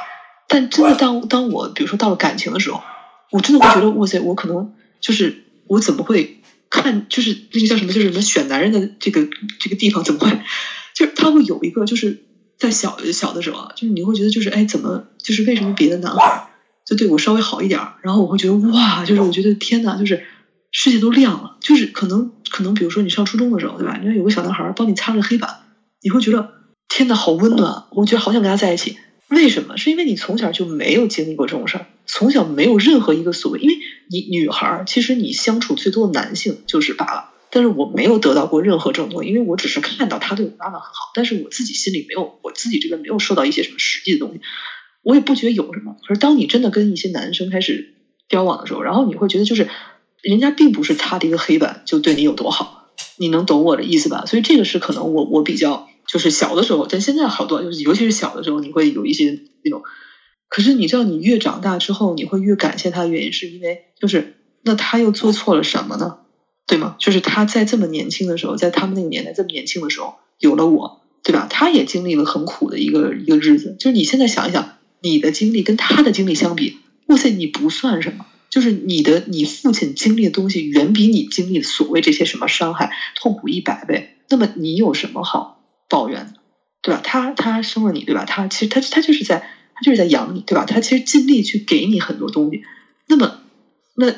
[0.48, 2.82] 但真的当当我比如说到了感情的时候，
[3.30, 9.26] 我真的会觉得哇塞，我可能就是我怎么会看，就是那个叫什么，就是什么选男人的这个
[9.60, 10.30] 这个地方怎么会？
[10.94, 12.24] 就是他会有一个，就是
[12.58, 16.48] 在小小的时候啊，就是你会觉得，就是哎，怎么，就是为什么别的男孩
[16.84, 20.22] 就对我稍微好一点，然后我会觉得哇，就是我觉得天哪，就是
[20.70, 23.98] 世界都亮了，就是可能可能，比如说你上初中的时候，对吧？
[24.00, 25.60] 你看有个小男孩帮你擦着黑板，
[26.02, 26.50] 你会觉得
[26.88, 28.96] 天哪，好温暖，我觉得好想跟他在一起。
[29.28, 29.78] 为什么？
[29.78, 33.76] 是因为你从小就没有经历过这种事儿，从小没有任何一个所谓，因为
[34.10, 37.31] 你女孩其实你相处最多的男性就是爸爸。
[37.54, 44.40] 但是我没有得到过任何这种东西，因为我只是看到他对我妈妈很好，但是我自己心里没有，我自己这边没有受到一些什么实际的东西，
[45.02, 45.96] 我也不觉得有什么。
[46.08, 47.94] 可是当你真的跟一些男生开始
[48.30, 49.68] 交往的时候，然后你会觉得就是
[50.22, 52.88] 人家并不是擦的一个黑板就对你有多好，
[53.18, 54.24] 你能懂我的意思吧？
[54.24, 59.82] 所以这个是可能我我比较就是小的时候，但现在好多就是尤其是小的时候，你会有一些那种。
[60.48, 66.18] 可是你知道，你越长大之后，你会越感谢他的原因，是因为就是那他又做错了什么呢？
[66.72, 66.96] 对吗？
[66.98, 71.46] 就是他在这么年轻的时候，在他们那个年代这么年轻的时候，有了我，对吧？
[71.50, 73.76] 他也经历了很苦的一个一个日子。
[73.78, 78.24] 就是你现在想一想，你的经历跟他的经历相比，哇塞，你不算什么。
[78.48, 84.16] 就是你的你父亲经历的东西，远比你经历的所谓这些什么伤害痛苦一百倍。
[84.30, 86.34] 那么你有什么好抱怨的，
[86.80, 87.02] 对吧？
[87.04, 88.24] 他他生了你，对吧？
[88.24, 90.64] 他其实他他就是在他就是在养你，对吧？
[90.64, 92.62] 他其实尽力去给你很多东西。
[93.08, 93.40] 那么，
[93.94, 94.14] 那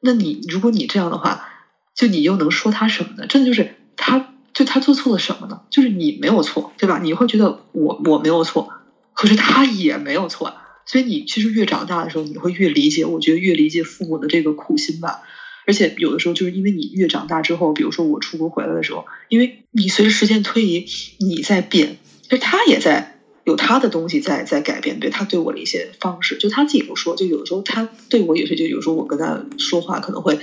[0.00, 1.56] 那你如果你这样的话。
[1.98, 3.26] 就你又能说他什么呢？
[3.26, 5.62] 真的就是他，就他做错了什么呢？
[5.68, 7.00] 就是你没有错，对吧？
[7.02, 8.72] 你会觉得我我没有错，
[9.14, 10.54] 可是他也没有错。
[10.86, 15.22] 所以你其实越长大的时候，你会越理解，我觉得越理解父母的这个苦心吧。
[15.66, 20.86] 而且有的时候，就是因为你越长大之后，比如说我出国回来的时候，因为你随着时间推移，
[21.18, 21.96] 你在变，
[22.30, 30.38] 就他也在有他的东西在在改变，对他对我的一些方式，就他自己都说，就有时候他对我也是，就有时候我跟他说话可能会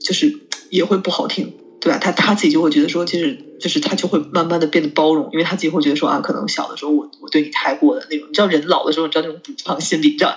[0.00, 0.47] 就是。
[0.70, 1.98] 也会不好听，对吧？
[1.98, 10.36] 他他自己就会觉得说，其实就是他就会慢慢的变得包容，因为他自己会觉得说啊，可能小的时候我我对你太过的那种，你知道人老的时候，你知道那种补偿心理，你知道？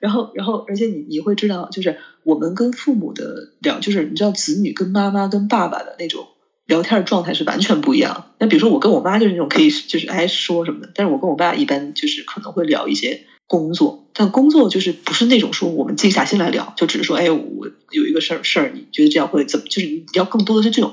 [0.00, 6.26] 然后然后而且你你会知道，就是我们跟父母的聊，就是你知道子女跟妈妈跟爸爸的那种
[6.66, 8.32] 聊天状态是完全不一样。
[8.38, 13.24] 那比如说我跟我妈就是那种可以就是哎说什么的，但是我跟我爸一般就是可能会聊一些。
[13.48, 17.55] 工作，但工作就是不是那种说我们静下心来聊，就只是说，哎，我
[17.90, 19.66] 有一个事儿事儿，你觉得这样会怎么？
[19.68, 20.92] 就是你要更多的是这种。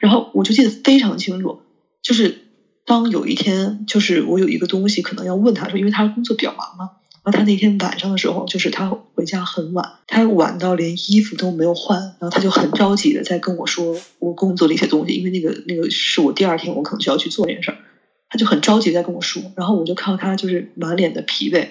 [0.00, 1.60] 然后我就记得非常清楚，
[2.02, 2.46] 就是
[2.84, 6.90] 当有一天，就是我有一个东西可能要问他说，因为他工作比较忙嘛，
[7.24, 17.78] 然后他那天晚上的时候，就是他回家很晚，他晚到连衣服都没有换，然后他就很着急的在跟我说我工作的一些东西，因为那个那个是我第二天我可能就要去做这件事儿。
[18.28, 21.68] 他就很着急在跟我说，然后我就看到他就是满脸的疲惫，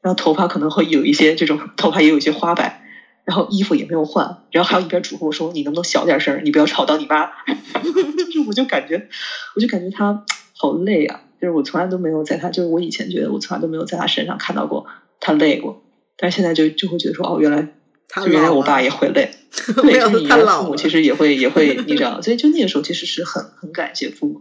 [0.00, 2.80] 然后头发可能会有一些这种头发也有一些花白，
[3.28, 7.30] 然后衣服也没有换，然后还有一边嘱咐我说：“你能不能小点声，你不要吵到你妈。
[8.32, 9.06] ”就我就感觉，
[9.54, 10.24] 我就感觉他
[10.56, 11.20] 好累啊！
[11.38, 14.86] 就是我从来都没有在他，就是我以前觉得我从来都没有在他身上看到过
[15.20, 15.82] 他累过，
[16.16, 17.68] 但是现在就就会觉得说哦，原来
[18.16, 19.30] 就原来我爸也会累，
[19.76, 24.40] 对，就是你的父母其实也会也会你知道，所以就那个时候其实是很很感谢父母。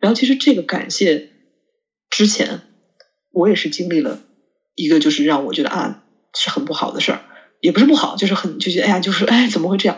[0.00, 1.28] 然后其实这个感谢
[2.08, 2.62] 之前，
[3.30, 4.20] 我也是经历了
[4.74, 6.02] 一个就是让我觉得啊
[6.34, 7.20] 是很不好的事儿，
[7.62, 9.96] 也不是不好，就是很就是哎呀，就是哎怎么会这样？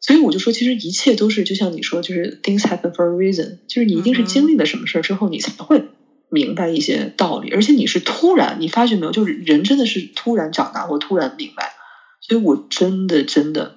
[0.00, 5.84] 所以我就说，其实一切都是就像你说，就是 things happen for a reason，就是你一定是经历了什么事儿之后，你才会
[6.28, 11.72] 明白一些道理，而且你是突然，你发觉没有，就是人真的是突然长大或突然明白。
[12.20, 13.76] 所以我真的真的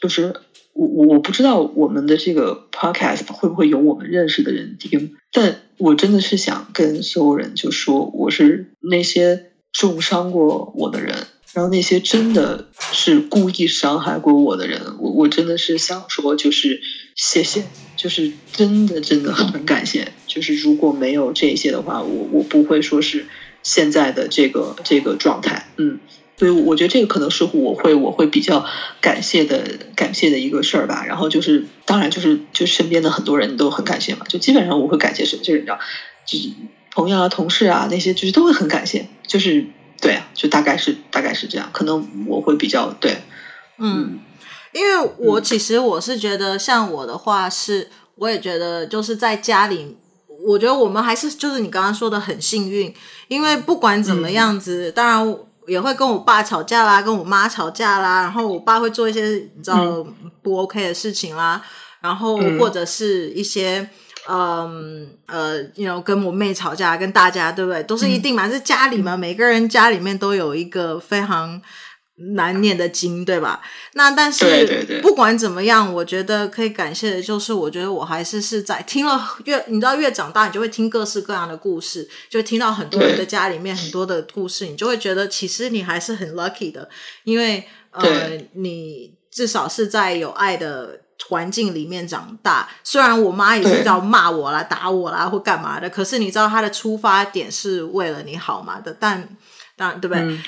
[0.00, 0.34] 就是
[0.72, 11.14] 我我我不知道我们的这个 podcast 会不会有我们认识的人听，但我真的是想跟所有人就说，我是那些重伤过我的人，
[11.56, 16.82] 然后那些真的是故意伤害过我的人，我我真的是想说，就是
[17.14, 17.64] 谢谢，
[17.96, 23.24] 就是真的真的很感谢，就是如果没有这些的话，我我不会说是
[23.62, 25.98] 现在的这个这个状态，嗯。
[26.38, 28.66] 所以我觉得这个可能是我会我会比较
[29.00, 29.64] 感谢的
[29.94, 31.06] 感谢的一个事儿吧。
[31.06, 34.26] 然后就是当然就是就身边的很多人都很感谢嘛。
[34.28, 35.42] 就基本上我会感谢什么？
[35.42, 35.78] 就是你知道，
[36.26, 36.50] 就是
[36.92, 39.06] 朋友啊、同事啊那些，就是都会很感谢。
[39.26, 39.64] 就是
[40.00, 41.68] 对啊，就大概是大概是这样。
[41.72, 43.22] 可能我会比较对，
[43.78, 44.18] 嗯，
[44.72, 49.96] 因为我其实我是觉得，像我的话是，我也觉得就是在家里，
[50.46, 52.94] 我觉得我们还是就是你刚刚说的很幸运，
[53.28, 55.38] 因为不管怎么样子，嗯、当然。
[55.68, 60.06] 也会跟我爸吵架啦，跟我妈吵架啦，然后我爸会做一些你知道
[60.40, 61.68] 不 OK 的事情啦，嗯、
[62.02, 63.90] 然后或者是一些
[64.28, 67.82] 嗯呃，you know 跟我妹吵架，跟大家对不对？
[67.82, 71.60] 都是一定嘛，是家里嘛，每个人家里面都有一个非常。
[72.34, 73.60] 难念的经，对吧？
[73.92, 86.88] 那但是不管怎么样，我觉得可以感谢的就是，我觉得我还是是在听了越你知道越长大，你就会听各式各样的故事，就听到很多人的家里面很多的故事，你就会觉得其实你还是很 lucky 的，
[87.24, 92.68] 因为呃，你至少是在有爱的环境里面长大。
[92.82, 99.36] 虽然我妈也是要骂我啦、打我啦或干嘛的，可是你知道她的出发点是为了你好嘛的，但
[99.76, 100.22] 当然对不对？
[100.22, 100.42] 嗯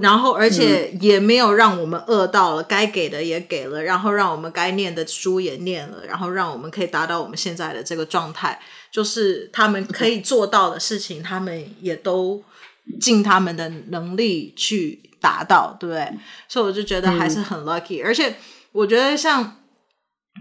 [0.00, 8.58] 然后，而且也没有让我们饿到了，嗯、该给的也给了，然后让我们该念的书也念了，然后让我们可以达到我们现在的这个状态，
[8.90, 12.42] 就是他们可以做到的事情，他们也都
[13.00, 16.12] 尽他们的能力去达到，对不对？
[16.48, 18.34] 所以我就觉得还是很 lucky，嗯、而且
[18.72, 19.58] 我觉得像。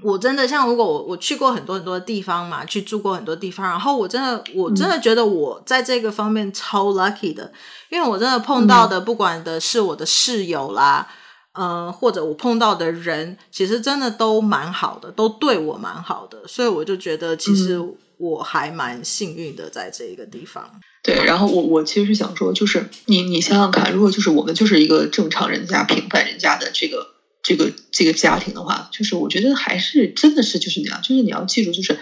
[0.01, 7.53] 我真的像，如果我我去过很多很多的地方嘛，去住过很多地方，然后我真的我真的觉得我在这个方面超 lucky 的，
[7.89, 11.07] 因为我真的碰到的，不管的是我的室友啦，
[11.53, 17.79] 嗯、呃，或者我碰到的人，其实真的都蛮好的，都对我蛮好的，所以我就觉得其实
[18.17, 20.69] 我还蛮幸运的，在这一个地方。
[21.03, 27.12] 对，然后我我其实是想说，就是你你想想看，如果就是我们就是一个正常人家、平凡人家的这个。
[27.43, 31.97] 这个这个家庭的话，就是我觉得还是真的是就是那样，就是你要记住，就是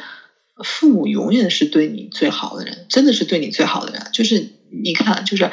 [0.64, 4.04] 父母永远是对你最好的人，真的是对你最好的人。
[4.14, 5.50] 就是你看，就是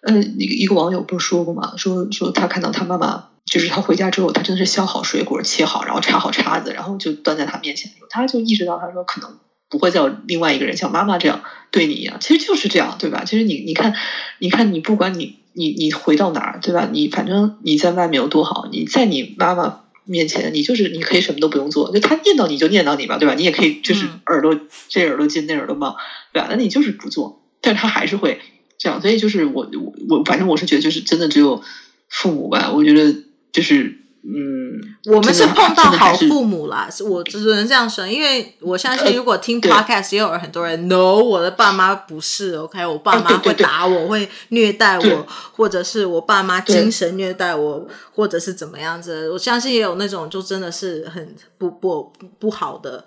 [0.00, 1.74] 呃，一个一个网友不是说过吗？
[1.76, 12.16] 说说他看到他妈妈，就是他回家之后，他真的是削好水果，切好，然后插好叉子，然后就端在他面前，他就意识到，他说可能不会再有另外一个人像妈妈这样对你一样。
[12.20, 13.24] 其实就是这样，对吧？
[13.26, 13.94] 其实你你看，
[14.38, 15.36] 你看你不管你。
[15.56, 16.88] 你你回到哪儿，对吧？
[16.92, 23.34] 你反正你在外面有多好，你在你妈妈面前，你就是你可以什么都不用做，就他念叨你就念叨你吧，对吧？
[23.34, 25.96] 你也可以就是耳朵、嗯、这耳朵进那耳朵冒，
[26.32, 26.48] 对吧？
[26.50, 28.40] 那你就是不做，但是他还是会
[28.78, 31.62] 这样，所以就是我我我反正我是觉得就是真的只有
[32.08, 33.14] 父母吧，我觉得
[33.52, 34.05] 就是。
[34.28, 53.04] 嗯，我们是碰到好父母啦，是我只能这样说，因为我相信，如果听 podcast 也有很多人 no，我的爸妈不是 OK，我爸妈会打我，会虐待我，或者是我爸妈精神虐待我，或者是怎么样子，我相信也有那种就真的是很不不不好的。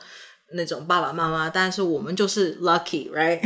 [0.51, 3.39] 那种爸爸妈妈，但是我们就是 lucky，right？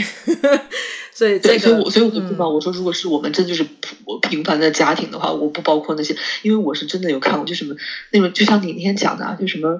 [1.13, 2.49] 所以这个，所以我所以我就不包。
[2.49, 7.75] 我说，如果是我们真就是普平凡的家庭的话，我不包括那些，因为我是真的有看过，就什么
[8.11, 9.79] 那种，就像你那天讲的啊，就什么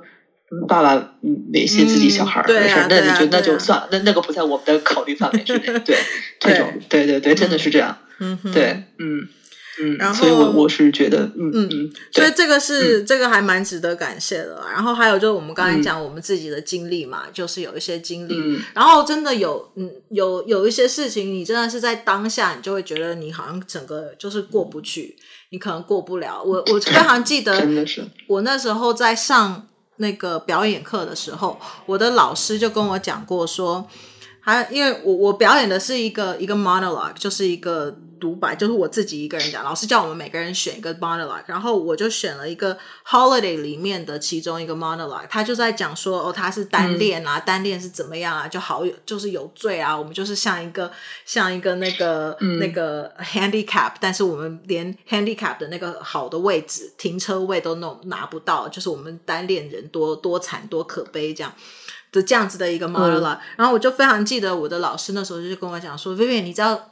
[0.67, 0.95] 爸爸
[1.51, 5.65] 猥亵自己小孩儿的事儿，那你就那就算了，那那个不在我们的考虑范围之内。
[5.85, 5.97] 对，
[6.39, 7.97] 这种，对对对，真的是这样。
[8.19, 9.27] 嗯，对，嗯。
[9.81, 14.63] 嗯，然后所以我我是觉得，嗯嗯，嗯所以这个是、嗯、这个还蛮值得感谢的。
[14.71, 25.15] 然后还有就是我们刚才讲我们自己的经历嘛，嗯、就是有一些经历，嗯、然后真的有嗯有有一些事情，你真的是在当下，你就会觉得你好像整个就是过不去，
[25.49, 26.43] 你可能过不了。
[26.43, 33.87] 我我非常记得， 真的是我那时候在上那个表演课的时候，我的老师就跟我讲过说。
[34.45, 39.65] 还因为我我表演的是一个一个 monologue，就是一个独白，就是我自己一个人讲。
[39.65, 45.27] 老师叫我们每个人选一个 monologue，然后我就选了一个 holiday 里面的其中一个 monologue。
[45.29, 49.93] 他就在讲说，哦，他是单恋啊，嗯、单恋是怎么样啊，就好有就是有罪啊。
[49.93, 50.89] 我们就是像一个
[51.25, 61.53] 像一个那个、嗯、那个 handicap，但是我们连 handicap 的那个好的位置停车位都弄拿不到，就是我们单恋人多多惨多可悲这样。
[62.13, 66.91] 的这样子的一个 model 了，嗯、然后我就非常记得我的老师那时候就跟我讲说，Vivian，你知道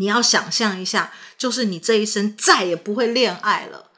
[0.00, 3.90] 你要想象一下，就是你这一生再也不会恋爱了，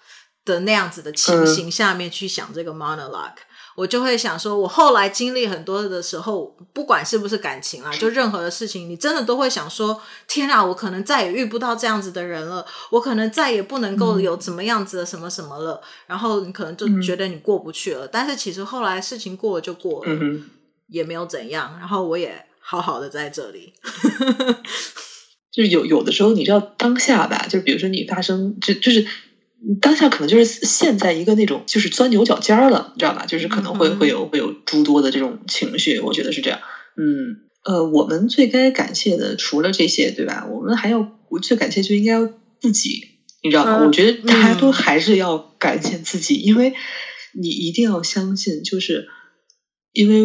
[0.44, 18.06] 的那样子的情形下面去想这个 monologue，、嗯、我就会想说，我后来经历很多的时候，不管是不是感情啊，就任何的事情，你真的都会想说，天啊，我可能再也遇不到这样子的人了，我可能再也不能够有怎么样子的什么什么了，嗯、然后你可能就觉得你过不去了。
[18.06, 20.50] 嗯、但是其实后来事情过了就过了，嗯、
[20.88, 23.72] 也没有怎样，然后我也好好的在这里。
[25.52, 29.06] 就是有有的时候，你知道当下吧，就是比如说你发生，就就是。
[29.80, 33.26] 当下可能就是陷在一个那种就是钻牛角尖儿了，你知道吧？
[33.26, 36.58] 就是可能会会有会有诸多的这种情绪，我觉得是这样。
[36.96, 40.48] 嗯，呃，我们最该感谢的除了这些，对吧？
[40.50, 42.28] 我们还要我最感谢就应该要
[42.60, 43.04] 自己，
[43.44, 43.78] 你知道吗？
[43.78, 46.74] 嗯、我觉得大家都还是要感谢自己，嗯、因为
[47.40, 49.06] 你一定要相信，就是
[49.92, 50.24] 因为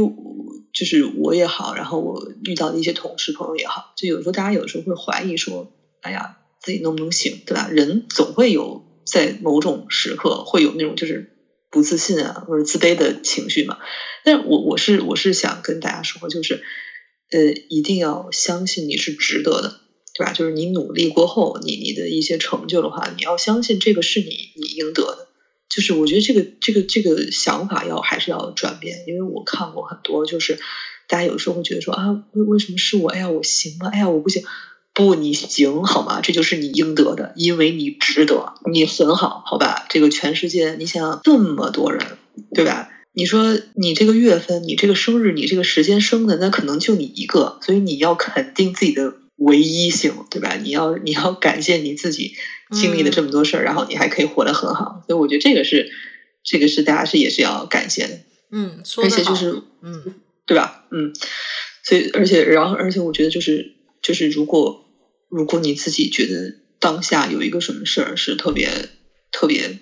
[0.78, 5.68] 就是我也好，然后我遇到的一些同事朋友也好，就有时候大家有时候会怀疑说，
[6.02, 6.20] 哎呀，
[6.62, 7.68] 自己能不能行，对吧？
[7.70, 8.84] 人总会有。
[9.10, 11.26] 在某种时刻会有那种就是
[11.70, 13.78] 不自信啊或者自卑的情绪嘛，
[14.22, 16.60] 但我我是我是想跟大家说，就是
[17.32, 19.72] 呃一定要相信你是值得的，
[20.14, 20.34] 对吧？
[20.34, 25.27] 就是你努力过后，你你的一些成就的话，你要相信这个是你你应得的。
[25.70, 30.58] 就是我觉得这个这个这个想法要还是要转变，因为我看过很多，就是
[31.08, 33.10] 大家有时候会觉得说啊，为为什么是我？
[33.10, 33.90] 哎呀，我行吗？
[33.92, 34.42] 哎呀，我不行。
[34.94, 36.22] 不，你行好吗？
[36.22, 39.86] 这就是你应得的，因为你值得，你很好，好吧？
[39.90, 42.18] 这个全世界，你想这么多人，
[42.56, 42.90] 对吧？
[43.14, 50.56] 你说你这个月份，你这个生日，你这个时间生的，那可能就你一个，所以你要肯定自己的唯一性，对吧？
[50.56, 52.34] 你要你要感谢你自己
[52.72, 55.90] 经历了这么多事儿，嗯、然后你还可以活得很好，所以我觉得这个是
[56.44, 58.20] 这个是大家是也是要感谢的，
[58.52, 60.86] 嗯，而且就是嗯，对吧？
[60.92, 61.14] 嗯，
[61.84, 64.84] 所以而且然后而且我觉得就是就是如果。
[65.30, 68.70] 如果你自己觉得当下有一个什么事儿是特别
[69.30, 69.78] 特别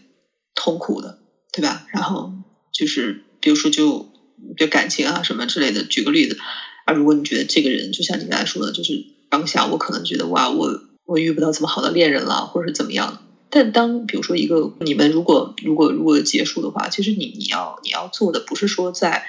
[0.55, 1.19] 痛苦的，
[1.53, 1.85] 对吧？
[1.93, 2.33] 然后
[2.73, 4.11] 就是比如说就
[4.57, 6.39] 就感情啊什么之类的，举个例子
[6.85, 13.19] 啊，如果你觉得这个人就像你刚才说的，就是当下我可能觉得哇，我我遇不到这么好的恋人了，或者是怎么样。
[13.49, 19.21] 但当比如说一个你们如果如果如果结束的话，其实你你要你要做的不是说再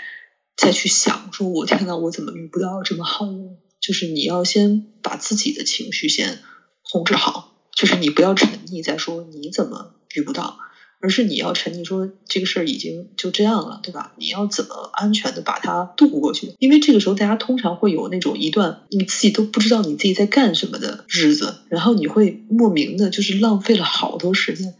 [0.57, 3.33] 再去想说我天呐，我怎么遇不到这么好的。
[3.81, 6.41] 就是你要先把自己的情绪先
[6.83, 7.45] 控制好，
[7.77, 10.57] 就是你不要沉溺在说你怎么遇不到，
[11.01, 14.13] 而是你要沉溺说这个事儿已经就这样了，对吧？
[14.17, 16.55] 你要怎么安全的把它度过去？
[16.59, 24.75] 因为这个时候大家通常会有那种一段你自己都不知道你自己在干什么的日子，然后你会莫名的就是浪费了好多时间，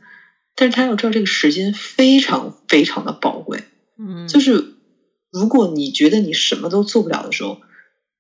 [0.55, 3.65] 但是他要知道这个时间非常非常的宝贵，
[3.99, 4.75] 嗯，就是
[5.31, 7.59] 如果你觉得你什么都做不了的时候，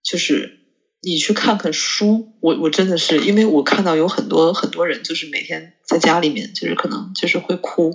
[0.02, 0.60] 就是。
[1.06, 7.94] 你去看看书，我我真的是，因为我看到有很多很多人，就是每天在家里面，就是可能就是会哭，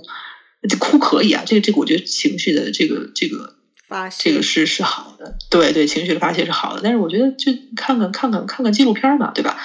[0.66, 3.52] 就哭可以啊，这个这个我觉得情绪的这个这个
[3.86, 9.58] 发泄，这个是是好的，对对，情绪的发泄是好的，但是我觉得就看看看看看看纪录片嘛，对吧？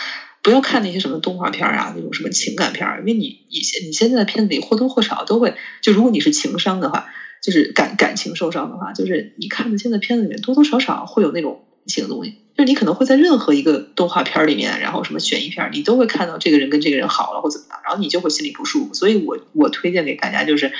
[0.43, 7.05] 不要看那些什么动画片啊，那种什么情感片，因为你以前你现在的片子里或多或少都会，就如果你是情商的话，
[7.41, 12.35] 就是感感情受伤的话，就是你看的现在片子里面多多少少会有那种情的东西。
[12.55, 18.93] 就你可能会在任何一个动画片里面，然后什么悬疑片，你都会看到这个人跟这个人好了或怎么样，然后你就会心里不舒服。
[18.93, 20.71] 所以我我推荐给大家就是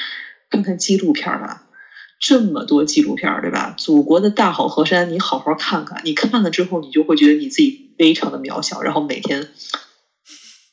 [0.49, 1.63] 看看纪录片吧，
[2.19, 3.75] 这么多纪录片，对吧？
[3.77, 9.43] 祖国的大好河山，你好好看看，你看了之后，你就会觉得你自己非常的渺小，然后每天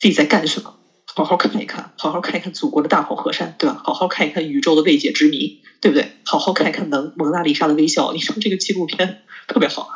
[0.00, 0.76] 自己在干什么？
[1.14, 3.80] 好好看一看，好好看一看祖国的大好河山，对吧？
[3.84, 6.10] 好好看一看宇宙的未解之谜，对不对？
[6.24, 9.90] 好好看一看蒙蒙娜丽莎的微笑，你说这个纪录片特别好。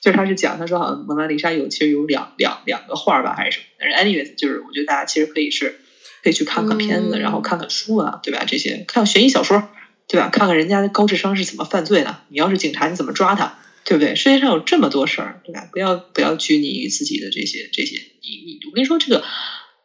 [0.00, 3.64] 就是他是讲，他说好像蒙娜丽莎有其实有两两两个画吧，还是什么？
[3.78, 5.80] 但是 anyways，就是我觉得大家其实可以是
[6.22, 8.44] 可以去看看片子，嗯、然后看看书啊，对吧？
[8.46, 9.68] 这些看悬疑小说，
[10.08, 10.28] 对吧？
[10.28, 12.18] 看看人家的高智商是怎么犯罪的。
[12.28, 14.14] 你要是警察，你怎么抓他，对不对？
[14.16, 15.68] 世界上有这么多事儿，对吧？
[15.72, 17.96] 不要不要拘泥于自己的这些这些。
[18.22, 19.22] 你你我跟你说，这个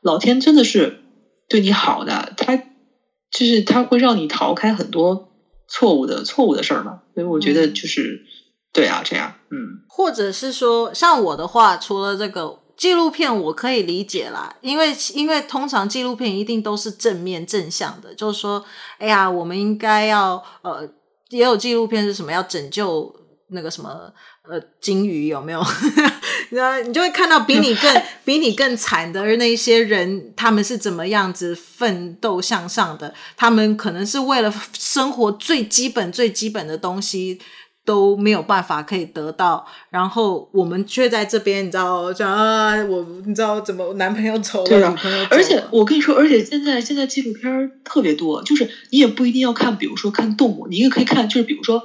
[0.01, 1.01] 老天真的是
[1.47, 5.31] 对你好的，他就是他会让你逃开很多
[5.67, 7.01] 错误的错误的事儿嘛。
[7.13, 8.25] 所以我觉得就是。
[8.25, 8.39] 嗯
[8.71, 18.63] 对啊，这样，嗯，或者是说，像我的话，除了这个纪录片，我可以理解啦，因为因为通常纪录片一定都是正面正向的，就是说，
[18.99, 20.87] 哎呀，我们应该要呃，
[21.29, 23.11] 也有纪录片是什么要拯救
[23.49, 24.11] 那个什么
[24.47, 25.63] 呃金鱼有没有？
[26.51, 33.13] 然后你就会看到比你更 比你更惨的那些人，他们是怎么样子奋斗向上的？
[33.37, 37.39] 他们可能是为了生活最基本最基本的东西。
[37.85, 51.81] 都没有办法可以得到，然后我们却在这边，你知道，讲啊，我你知道怎么男朋友走了，啊，女朋友走了，而且我跟你说，而且现在现在纪录片特别多，就是你也不一定要看，比如说看动物，你也可以看，就是比如说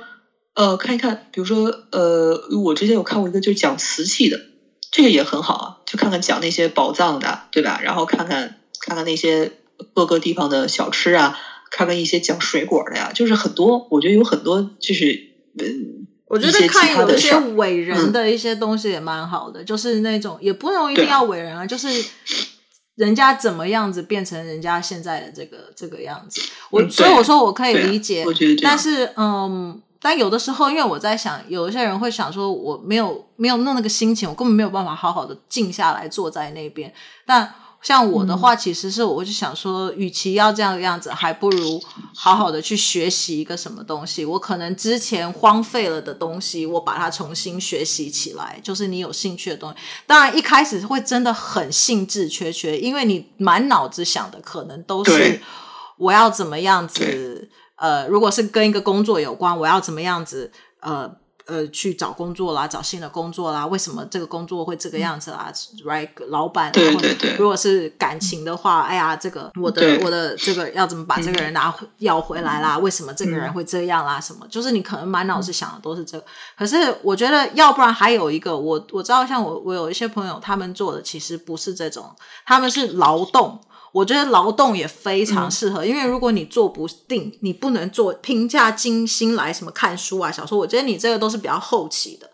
[0.55, 4.41] 呃看一看，比如说呃，我之前有看过一个就是讲瓷器的，
[4.91, 7.81] 这个也很好啊，就看看讲那些宝藏的，对吧？
[7.83, 9.53] 然后看看看看那些
[9.95, 11.39] 各个地方的小吃啊，
[11.71, 15.31] 看看一些讲水果的呀，就是很多，我觉得有很多就是。
[15.57, 21.87] 嗯，我觉得看有一些伟人的一些东西也蛮好的，嗯、就是那种也不用一定要伟人啊，就是
[22.97, 26.43] 人家怎么样子变成人家现在的这个这个样子。
[26.71, 28.25] 我、嗯、所以我说我可以理解，
[28.61, 36.93] 但是嗯，但有的时候因为我在想，有一些人会想说我没有没有弄那个心情，我根本没有办法好好的静下来坐在那边，
[37.25, 37.55] 但。
[37.85, 41.79] 像我的话，其实是我就想说，与其要这样的样子，还不如
[42.15, 44.25] 好好的去学习一个什么东西。
[44.25, 49.77] 我可能之前荒废了的东西，我把它重新学习起来，就是你有兴趣的东西。
[50.07, 55.43] 当然一开始会真的很兴致缺缺，因为你满脑子想的可能都是
[55.99, 57.51] 我要怎么样子。
[57.85, 60.51] 呃，如果是跟一个工作有关，我要怎么样子？
[60.81, 61.17] 呃。
[61.47, 63.67] 呃，去找工作啦，找新的工作啦。
[63.67, 65.53] 为什么这个工作会这个样子啦
[65.85, 66.73] ？Right，老板。
[66.73, 67.37] 对对对。
[67.37, 72.79] 如果是感情的话，哎呀，这个我的我的这个要怎么把这个人拿要回来啦？
[72.79, 74.19] 为什么这个人会这样啦？
[74.19, 74.47] 什么？
[74.49, 76.25] 就是你可能满脑子想的都是这个。
[76.57, 82.11] 可是我觉得，要不然还有一个，我我知道，像我我有一些朋友，他们做的其实不是这种，
[82.47, 83.61] 他们是劳动。
[83.95, 90.59] 我觉得劳动也非常适合，嗯，因为如果你做不定，你不能做平价精心来什么看书啊、小说。
[90.59, 92.29] 我觉得你这个都是比较后期的。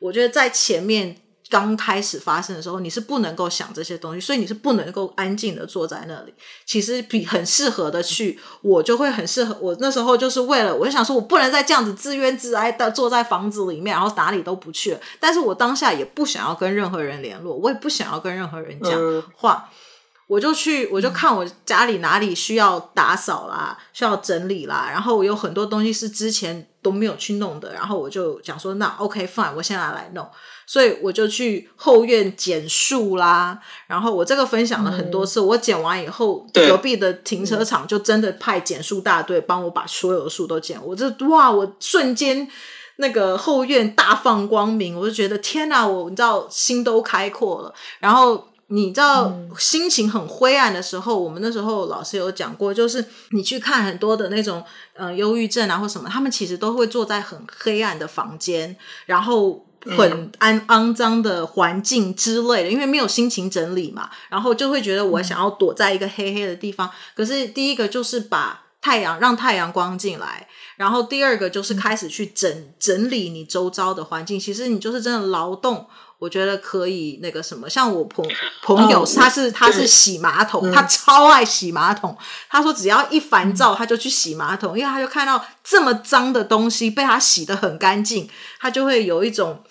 [0.00, 1.14] 我觉得在前面
[1.50, 6.32] 刚开始发生的时候，你是不能够想这些东西，所以你是不能够安静的坐在那里。
[6.64, 9.54] 其实比很适合的去，我就会很适合。
[9.60, 15.00] 我那时候就是为了，我就想说，我不能再这样子自怨自哀的坐在房子里面，然后哪里都不去了。
[15.20, 18.98] 但是我当下也不想要跟任何人联络，我也不想要跟任何人讲
[19.36, 19.68] 话。
[19.70, 19.78] 嗯
[20.32, 30.26] 我就去，我就看我家里哪里需要打扫啦，需要整理啦，然后我有很多东西是之前都没有去弄的，然后我就讲说，那 OK fine，我现在来弄，
[30.66, 42.48] 所以我就去后院剪树啦，然后我这个分享了很多次，嗯、我剪完以后，隔壁的停车场就真的派剪树大队帮我把所有的树都剪，我这哇，我瞬间
[42.96, 48.48] 那个后院大放光明，我就觉得天哪，我你知道心都开阔了，然后。
[48.74, 54.64] 你知道心情很灰暗的时候，嗯，我们那时候老师有讲过，就是你去看很多的那种
[54.94, 66.90] 呃忧郁症啊或什么，他们其实都会坐在很黑暗的房间，然后很肮肮脏的环境之类的，因为没有心情整理嘛，然后就会觉得我想要躲在一个黑黑的地方。
[67.14, 70.48] 可是第一个就是把太阳让太阳光进来，
[70.78, 74.40] 然后第二个就是开始去整整理你周遭的环境。
[74.40, 75.86] 其实你就是真的劳动。
[76.22, 78.24] 我觉得可以那个什么，像我朋
[78.62, 82.16] 朋友，他是他是洗马桶，他超爱洗马桶。
[82.48, 88.28] 他说只要一烦躁，他就去洗马桶，因为他就看到这么脏的东西被他洗得很干净，
[88.60, 89.64] 他就会有一种。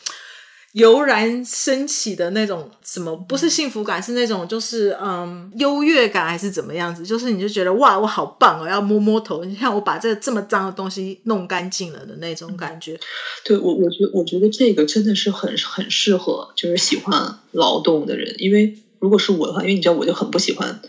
[0.73, 7.05] 油然升起的那种什么，不是幸福感，是那种就是嗯优越感，还是怎么样子？
[7.05, 9.43] 就是你就觉得哇，我好棒哦，要摸摸头。
[9.43, 12.97] 你看我把这这么脏的东西弄干净了的那种感觉。
[13.43, 18.35] 对我，我觉我觉得这个真的是很很适合，就是喜欢劳动的人。
[18.37, 20.79] 因为如果是我的话，因为你知道，我就很不喜欢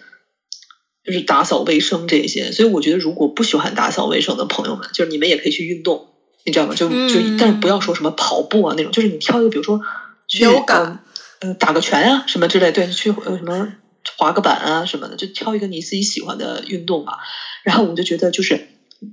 [1.05, 6.11] 就是打扫卫生这些，所以我觉得如果不喜欢打扫卫生的朋友们，就是你们也可以去运动。
[6.45, 6.75] 你知道吗？
[6.75, 9.81] 就就，但是不要说什么跑步啊那种，就是你挑一个，比如说
[10.27, 10.99] 去嗯、
[11.41, 13.75] 呃、打个拳啊什么之类，对，去呃什么
[14.19, 17.19] 滑个板啊什么的，就挑一个你自己喜欢的运动吧。
[17.63, 18.69] 然后我就觉得，就是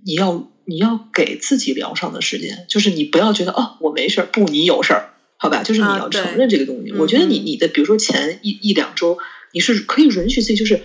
[0.06, 5.64] 你要你要给自己疗伤的时间，就是你不要觉得哦我没事儿，不你有事儿，好吧？
[5.64, 6.92] 就是你要承认这个东西。
[6.92, 9.18] 啊、我觉得你你的比如说前一一两周，
[9.52, 10.82] 你是可以允许自己，就是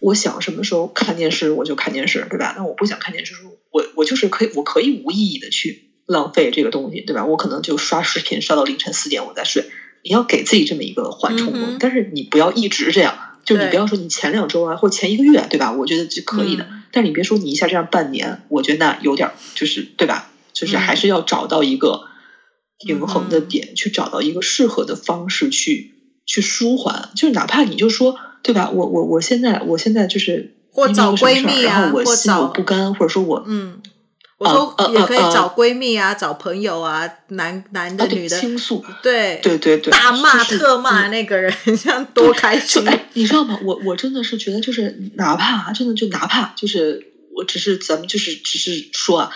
[0.00, 2.54] 我想什么时候看电视我就看电视，对吧？
[2.56, 3.34] 那我不想看电视。
[3.70, 7.24] 我我就是可以，我可以无意义的去浪费这个东西，对吧？
[7.24, 9.64] 我可能就刷视频刷到凌晨四点，我再睡。
[10.02, 13.16] 你要给自己这么一个缓冲，嗯，但是你不要一直这样。
[13.44, 15.72] 就你不要说你前两周啊，或前一个月，对吧？
[15.72, 16.82] 我觉得是可以的，嗯。
[16.92, 20.30] 但是你别说你一下这样半年，我觉得那有点就是对吧？
[20.52, 22.04] 就是还是要找到一个
[22.78, 25.94] 平衡的点，嗯，去找到一个适合的方式去
[26.26, 27.10] 去舒缓。
[27.14, 28.70] 就是哪怕你就说对吧？
[28.70, 30.52] 我我我现在我现在就是。
[30.76, 33.80] 或找闺蜜啊，或找不甘，或者说我嗯，
[34.44, 42.86] 我说也可以找闺蜜啊，找朋友啊，男男的女的倾诉，对对对对，大骂特骂那个人， 这样多开心！
[42.88, 43.58] 哎，你知道吗？
[43.64, 49.30] 我我真的是觉得，就是哪怕真的就哪怕就是，我只是咱们就是只是说啊，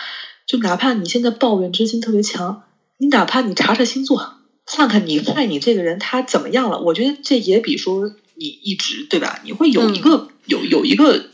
[0.45, 2.63] 就哪怕你现在抱怨之心特别强，
[2.97, 4.35] 你哪怕你查查星座，
[4.65, 9.39] 看看你看你这个人他怎么样了，我觉得这也比说你一直对吧？
[9.43, 11.25] 你会有一个、嗯、有有一个。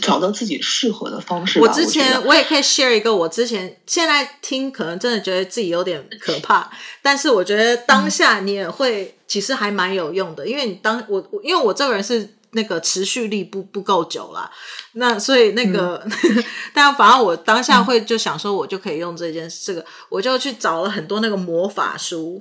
[0.00, 1.60] 找到自己适合的方式。
[1.60, 6.70] 我之前我，我也可以 share 一个，我之前现在听可能真的觉得自己有点可怕，
[7.02, 14.50] 但是我觉得当下你也会其实还蛮有用的，因为你当我因为我这个人是那个持续力不不够久啦，
[14.92, 22.40] 那所以那个，嗯、 但反正我当下会就想说，我就可以用这件事，这个我就去找了很多那个魔法书。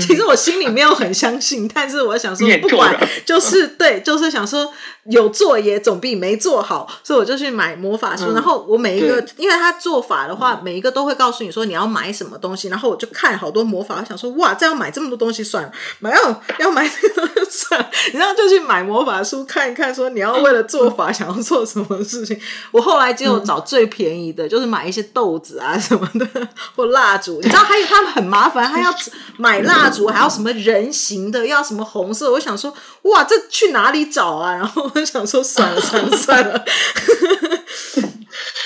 [0.00, 4.72] 其实我心里没有很相信，嗯、但是我想说，不管就是对， 就是想说
[5.06, 8.26] 有做也总比没做好，所以我就去买魔法书。
[8.28, 12.68] 嗯、然后我每一个，因为他做法的话，嗯、每一个都会告诉你说你要买什么东西。
[12.68, 17.90] 然后我就看好多魔法，我想说哇，这要买这么多东西算了，买要要买这个算了。
[18.14, 22.38] 然后就去买魔法书看一看，说你要为了做法想要做什么事情。
[22.70, 27.40] 我后来就找最便宜的，就是买一些豆子啊什么的，或蜡烛。
[27.42, 28.94] 你知道，还有他们很麻烦，他要
[29.38, 29.45] 买。
[29.46, 32.32] 买蜡烛还要什么人形的，要什么红色？
[32.32, 34.52] 我想说，哇，这去哪里找啊？
[34.52, 36.60] 然后 我想说，算了算了算了。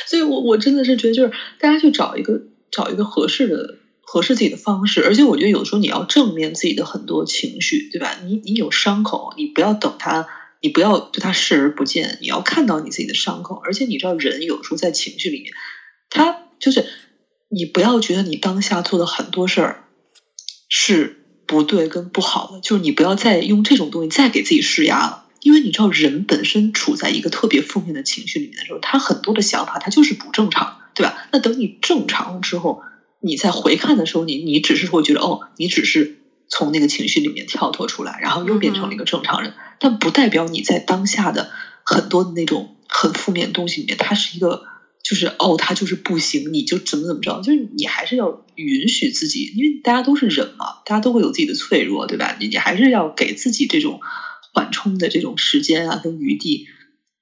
[0.09, 5.05] 所以我我真的是觉得，就是大家去找一个找一个合适的、合适自己的方式。
[5.05, 8.17] 而且我觉得，有时候你要正面自己的很多情绪，对吧？
[8.25, 10.27] 你你有伤口，你不要等他，
[10.63, 13.61] 你不要对他视而不见，你要看到你自己的伤口。
[13.63, 15.53] 而且你知道，人有时候在情绪里面，
[16.09, 16.87] 他就是
[17.51, 19.85] 你不要觉得你当下做的很多事儿。
[20.71, 21.13] 是
[21.47, 31.27] 不对跟不好的，就是你不要再用这种东西再给自己施压了，因为你知道人本身处在一个特别负面的情绪里面的时候，他很多的想法他就是不正常，对吧？
[31.33, 32.81] 那等你正常了之后，
[33.19, 36.19] 你再回看的时候，你你只是会觉得哦，你只是
[36.49, 41.51] 从那个情绪里面跳脱出来，然后又变成了一个正常人，嗯、但不代表你在当下的
[41.85, 44.63] 很多的那种很负面的东西里面，它是一个。
[45.11, 52.33] 就是哦，他就是不行，你就怎么怎么着，就是你还是要允许自己，因为大家都是人嘛，大家都会有自己的脆弱，对吧？
[52.39, 53.99] 你你还是要给自己这种
[54.53, 56.63] 缓冲的这种时间啊，跟余地，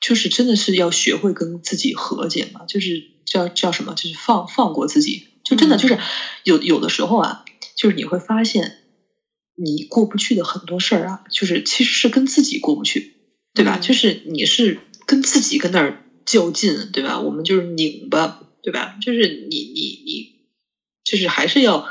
[0.02, 5.96] 就是真的是要学会跟自己和解嘛，就是叫叫什么，就是放放过自己，就真的就是
[6.44, 7.36] 有有的时候啊，
[7.74, 8.74] 就是你会发现
[9.54, 13.06] 你过不去的很多事儿啊，就是其实是跟自己过不去，
[13.54, 13.78] 对吧？
[13.78, 14.76] 嗯、就是你是
[15.06, 15.96] 跟自己跟那儿。
[16.28, 17.18] 较劲，对吧？
[17.18, 18.28] 我们就是拧巴，
[18.62, 18.94] 对吧？
[19.00, 20.26] 就是你你你，
[21.02, 21.84] 就是还是要，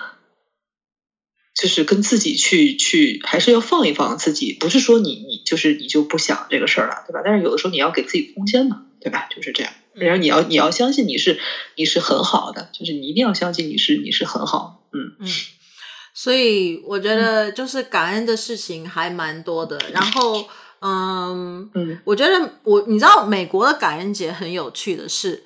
[1.59, 4.53] 就是跟自己去去，还是要放一放自己。
[4.53, 7.21] 不是说你你就是你就不想这个事儿了，对吧？
[7.23, 9.27] 但是有的时候你要给自己空间嘛，对吧？
[9.35, 9.73] 就是这样。
[9.93, 11.39] 然后你要你要相信你是
[11.75, 14.83] 你是很好的，就是你一定要相信你是你是很好。
[14.93, 15.27] 嗯嗯。
[16.13, 20.47] 所以我觉得就是感恩的事情还蛮多的，然后。
[20.81, 25.43] 嗯嗯，我觉得我你知道美国的感恩节很有趣的是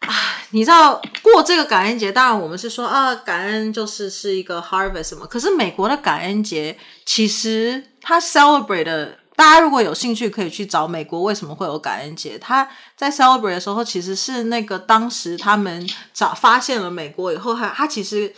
[0.00, 0.12] 啊，
[0.50, 6.76] 你知道过这个感恩节，当然我们是说啊，感恩就是是一个 harvest 什么，可是美国的感恩节
[7.06, 18.34] 其实它 celebrate 的，大家如果有兴趣可以去找美国为什么会有感恩节，他在 celebrate 的时候其实是那个当时他们找发现了美国以后，他他其实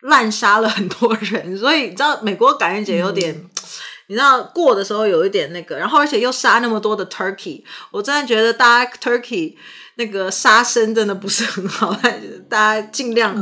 [0.00, 3.34] 滥杀了很多人，所以你知道美国感恩节有点。
[3.34, 3.50] 嗯
[4.08, 9.54] 你知道过的时候有一点那个，然后而且又杀那么多的 turkey，我真的觉得大家 turkey
[9.96, 11.94] 那个杀生真的不是很好，
[12.48, 13.34] 大家尽量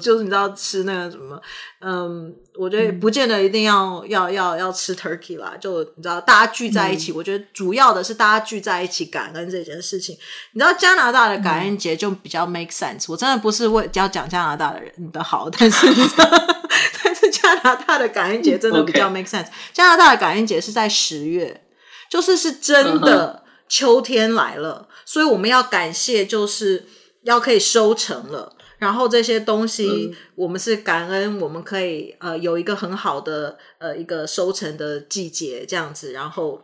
[0.00, 1.40] 就是你知道吃那个什么，
[1.80, 10.16] 嗯，我觉得不见得一定要要要要吃 turkey 啦，就你知道大家聚在一起，我觉得主要的是大家聚在一起感恩这件事情。
[10.52, 15.86] 你知道加拿大的感恩节就比较 make sense，我真的不是为要讲加拿大的人的好， 但是。
[17.34, 19.48] 加拿大的感恩节真的比较 make sense。
[19.72, 21.64] 加拿大的感恩节是在十月，
[22.08, 25.02] 就是是真的秋天来了，uh.
[25.04, 26.86] 所以我们要感谢，就是
[27.24, 28.56] 要可以收成了。
[28.78, 36.62] 然后这些东西，我们是感恩，我们可以呃有一个很好的呃一个收成的季节这样子，然后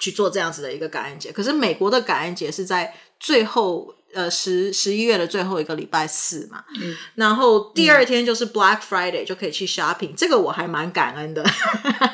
[0.00, 1.32] 去做这样子的一个感恩节。
[1.32, 3.97] 可是美国的感恩节是在最后。
[4.14, 11.44] 呃，十十一月的最后一个礼拜四嘛，嗯、然后第二天就是 Black Friday，、嗯、就可以去 shopping，这个我还蛮感恩的，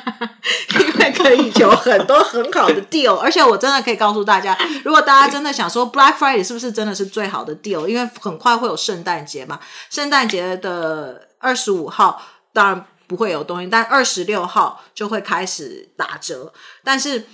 [0.77, 12.21] 因为可以有很多很好的 deal，而且我真的可以告诉大家，如果大家真的想说 Black Friday 是不是真的是最好的 deal，因为很快会有圣诞节嘛，圣诞节的二十五号
[12.51, 16.51] 当然不会有东西，但二十六号就会开始打折，
[16.83, 17.25] 但是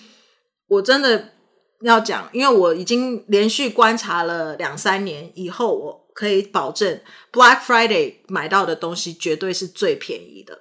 [0.68, 1.30] 我真的。
[1.82, 7.00] 要讲，因为我已经连续观察了两三年以后，我可以保证
[7.32, 10.60] Black Friday 买到的东西绝对是最便宜的。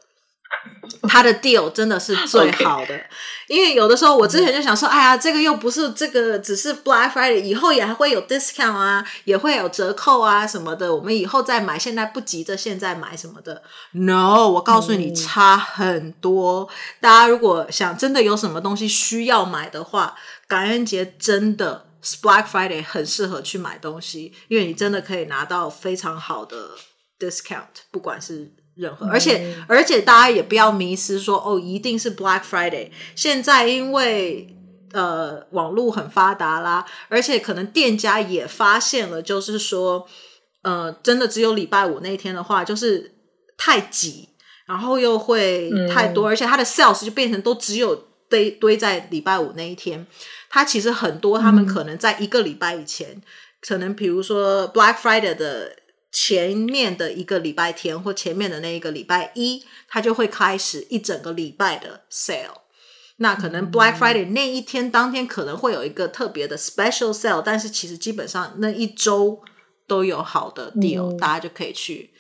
[1.09, 3.01] 它的 deal 真的是最好的。
[3.48, 13.62] 因为有的时候我之前就想说，哎呀，这个又不是这个，只是 Black Friday，以后也还会有 discount 啊，也会有折扣啊什么的，我们以后再买，现在不急着现在买什么的。
[13.92, 16.62] No，我告诉你，差很多。
[16.62, 16.68] 嗯、
[17.01, 20.14] 大家如果想真的有什么东西需要买的话，
[20.46, 21.86] 感恩节真的
[22.22, 26.70] Black Friday 很适合去买东西，因为你真的可以拿到非常好的
[27.18, 28.53] discount，不管是。
[28.81, 32.91] 任何，而且而且大家也不要迷失说哦，一定是 Black Friday。
[33.14, 34.57] 现在因为
[34.93, 40.09] 呃网络很发达啦，而且可能店家也发现了，就是说
[40.62, 43.14] 呃真的只有礼拜五那一天的话，就是
[43.59, 44.31] 太挤，
[44.66, 47.95] 然后又会太多，嗯、而且它的 sales 就变成都只有
[48.31, 50.07] 堆堆在礼拜五那一天。
[50.49, 53.22] 它其实很多，他们可能在一个礼拜以前，嗯、
[53.61, 55.76] 可能比如说 Black Friday 的。
[56.13, 62.61] 前面的一个礼拜天或前面的那一个礼拜一，它就会开始一整个礼拜的 sale。
[63.17, 69.41] 那可能 Black Friday 那一天当天可能会有一个特别的 special sale，但是其实基本上那一周
[69.87, 72.11] 都有好的 deal，、嗯、大家就可以去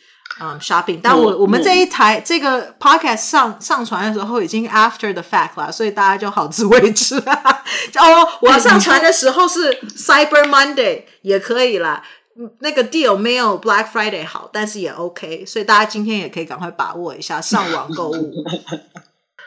[0.40, 1.00] 嗯 shopping。
[1.02, 7.16] 但我我们这一台这个 podcast 上上传的时候已经 after the fact 了，所以大家就好自为之。
[7.98, 12.04] 哦，我要上传的时候是 Cyber Monday 也可以啦。
[12.60, 18.32] 那个 deal 没有 Black Friday 好，但是也 OK，所以大家今天也可以赶快把握一下上网购物。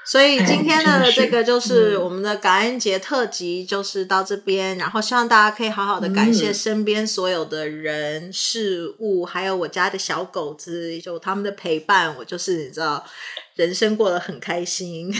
[0.05, 4.77] 所以今天的这个就是我们的感恩节特辑，就是到这边。
[4.77, 13.01] 然后希望大家可以好好的感谢身边所有的人事物，还有我家的小狗子，就他们的陪伴，我就是你知道，
[13.55, 15.13] 人生过得很开心。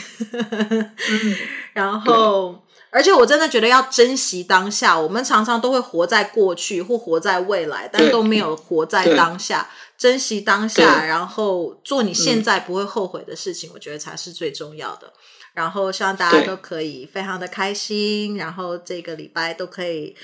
[1.72, 2.62] 然后。
[2.94, 5.00] 而且我真的觉得要珍惜当下。
[5.00, 9.68] 我们常常都会活在过去或活在未来，但都没有活在当下。
[9.98, 15.12] 珍惜当下，然后做你现在不会后悔的事情，我觉得才是最重要的。
[15.54, 20.16] 然后希望大家都可以非常的开心，然后这个礼拜都可以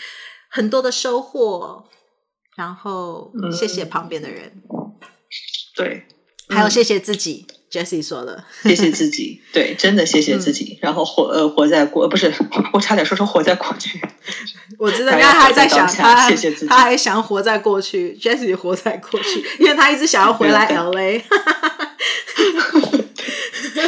[0.50, 1.86] 很多的收获。
[2.58, 4.62] 然后谢谢旁边的人，
[5.78, 6.06] 对，
[6.50, 7.48] 还有谢谢自己。
[7.72, 12.34] Jessie 说的，谢谢自己， 对，真的谢谢自己，嗯、然后活呃活在过，不是
[12.74, 14.02] 我差点说成活在过去。
[14.78, 21.22] 我知道，因为他还在想他，谢谢自己，他还想活在过去，Jessie 活在过去，因为他一直想要回来 LA。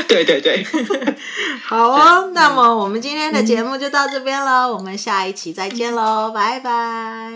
[0.07, 0.65] 对对对，
[1.63, 7.31] 好哦，那么我们今天的节目就到这边了，嗯、我们下一期再见喽，拜拜，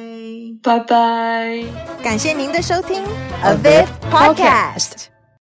[0.62, 1.64] 拜拜，
[2.04, 3.04] 感谢您的收听
[3.42, 5.15] ，A Viv Podcast。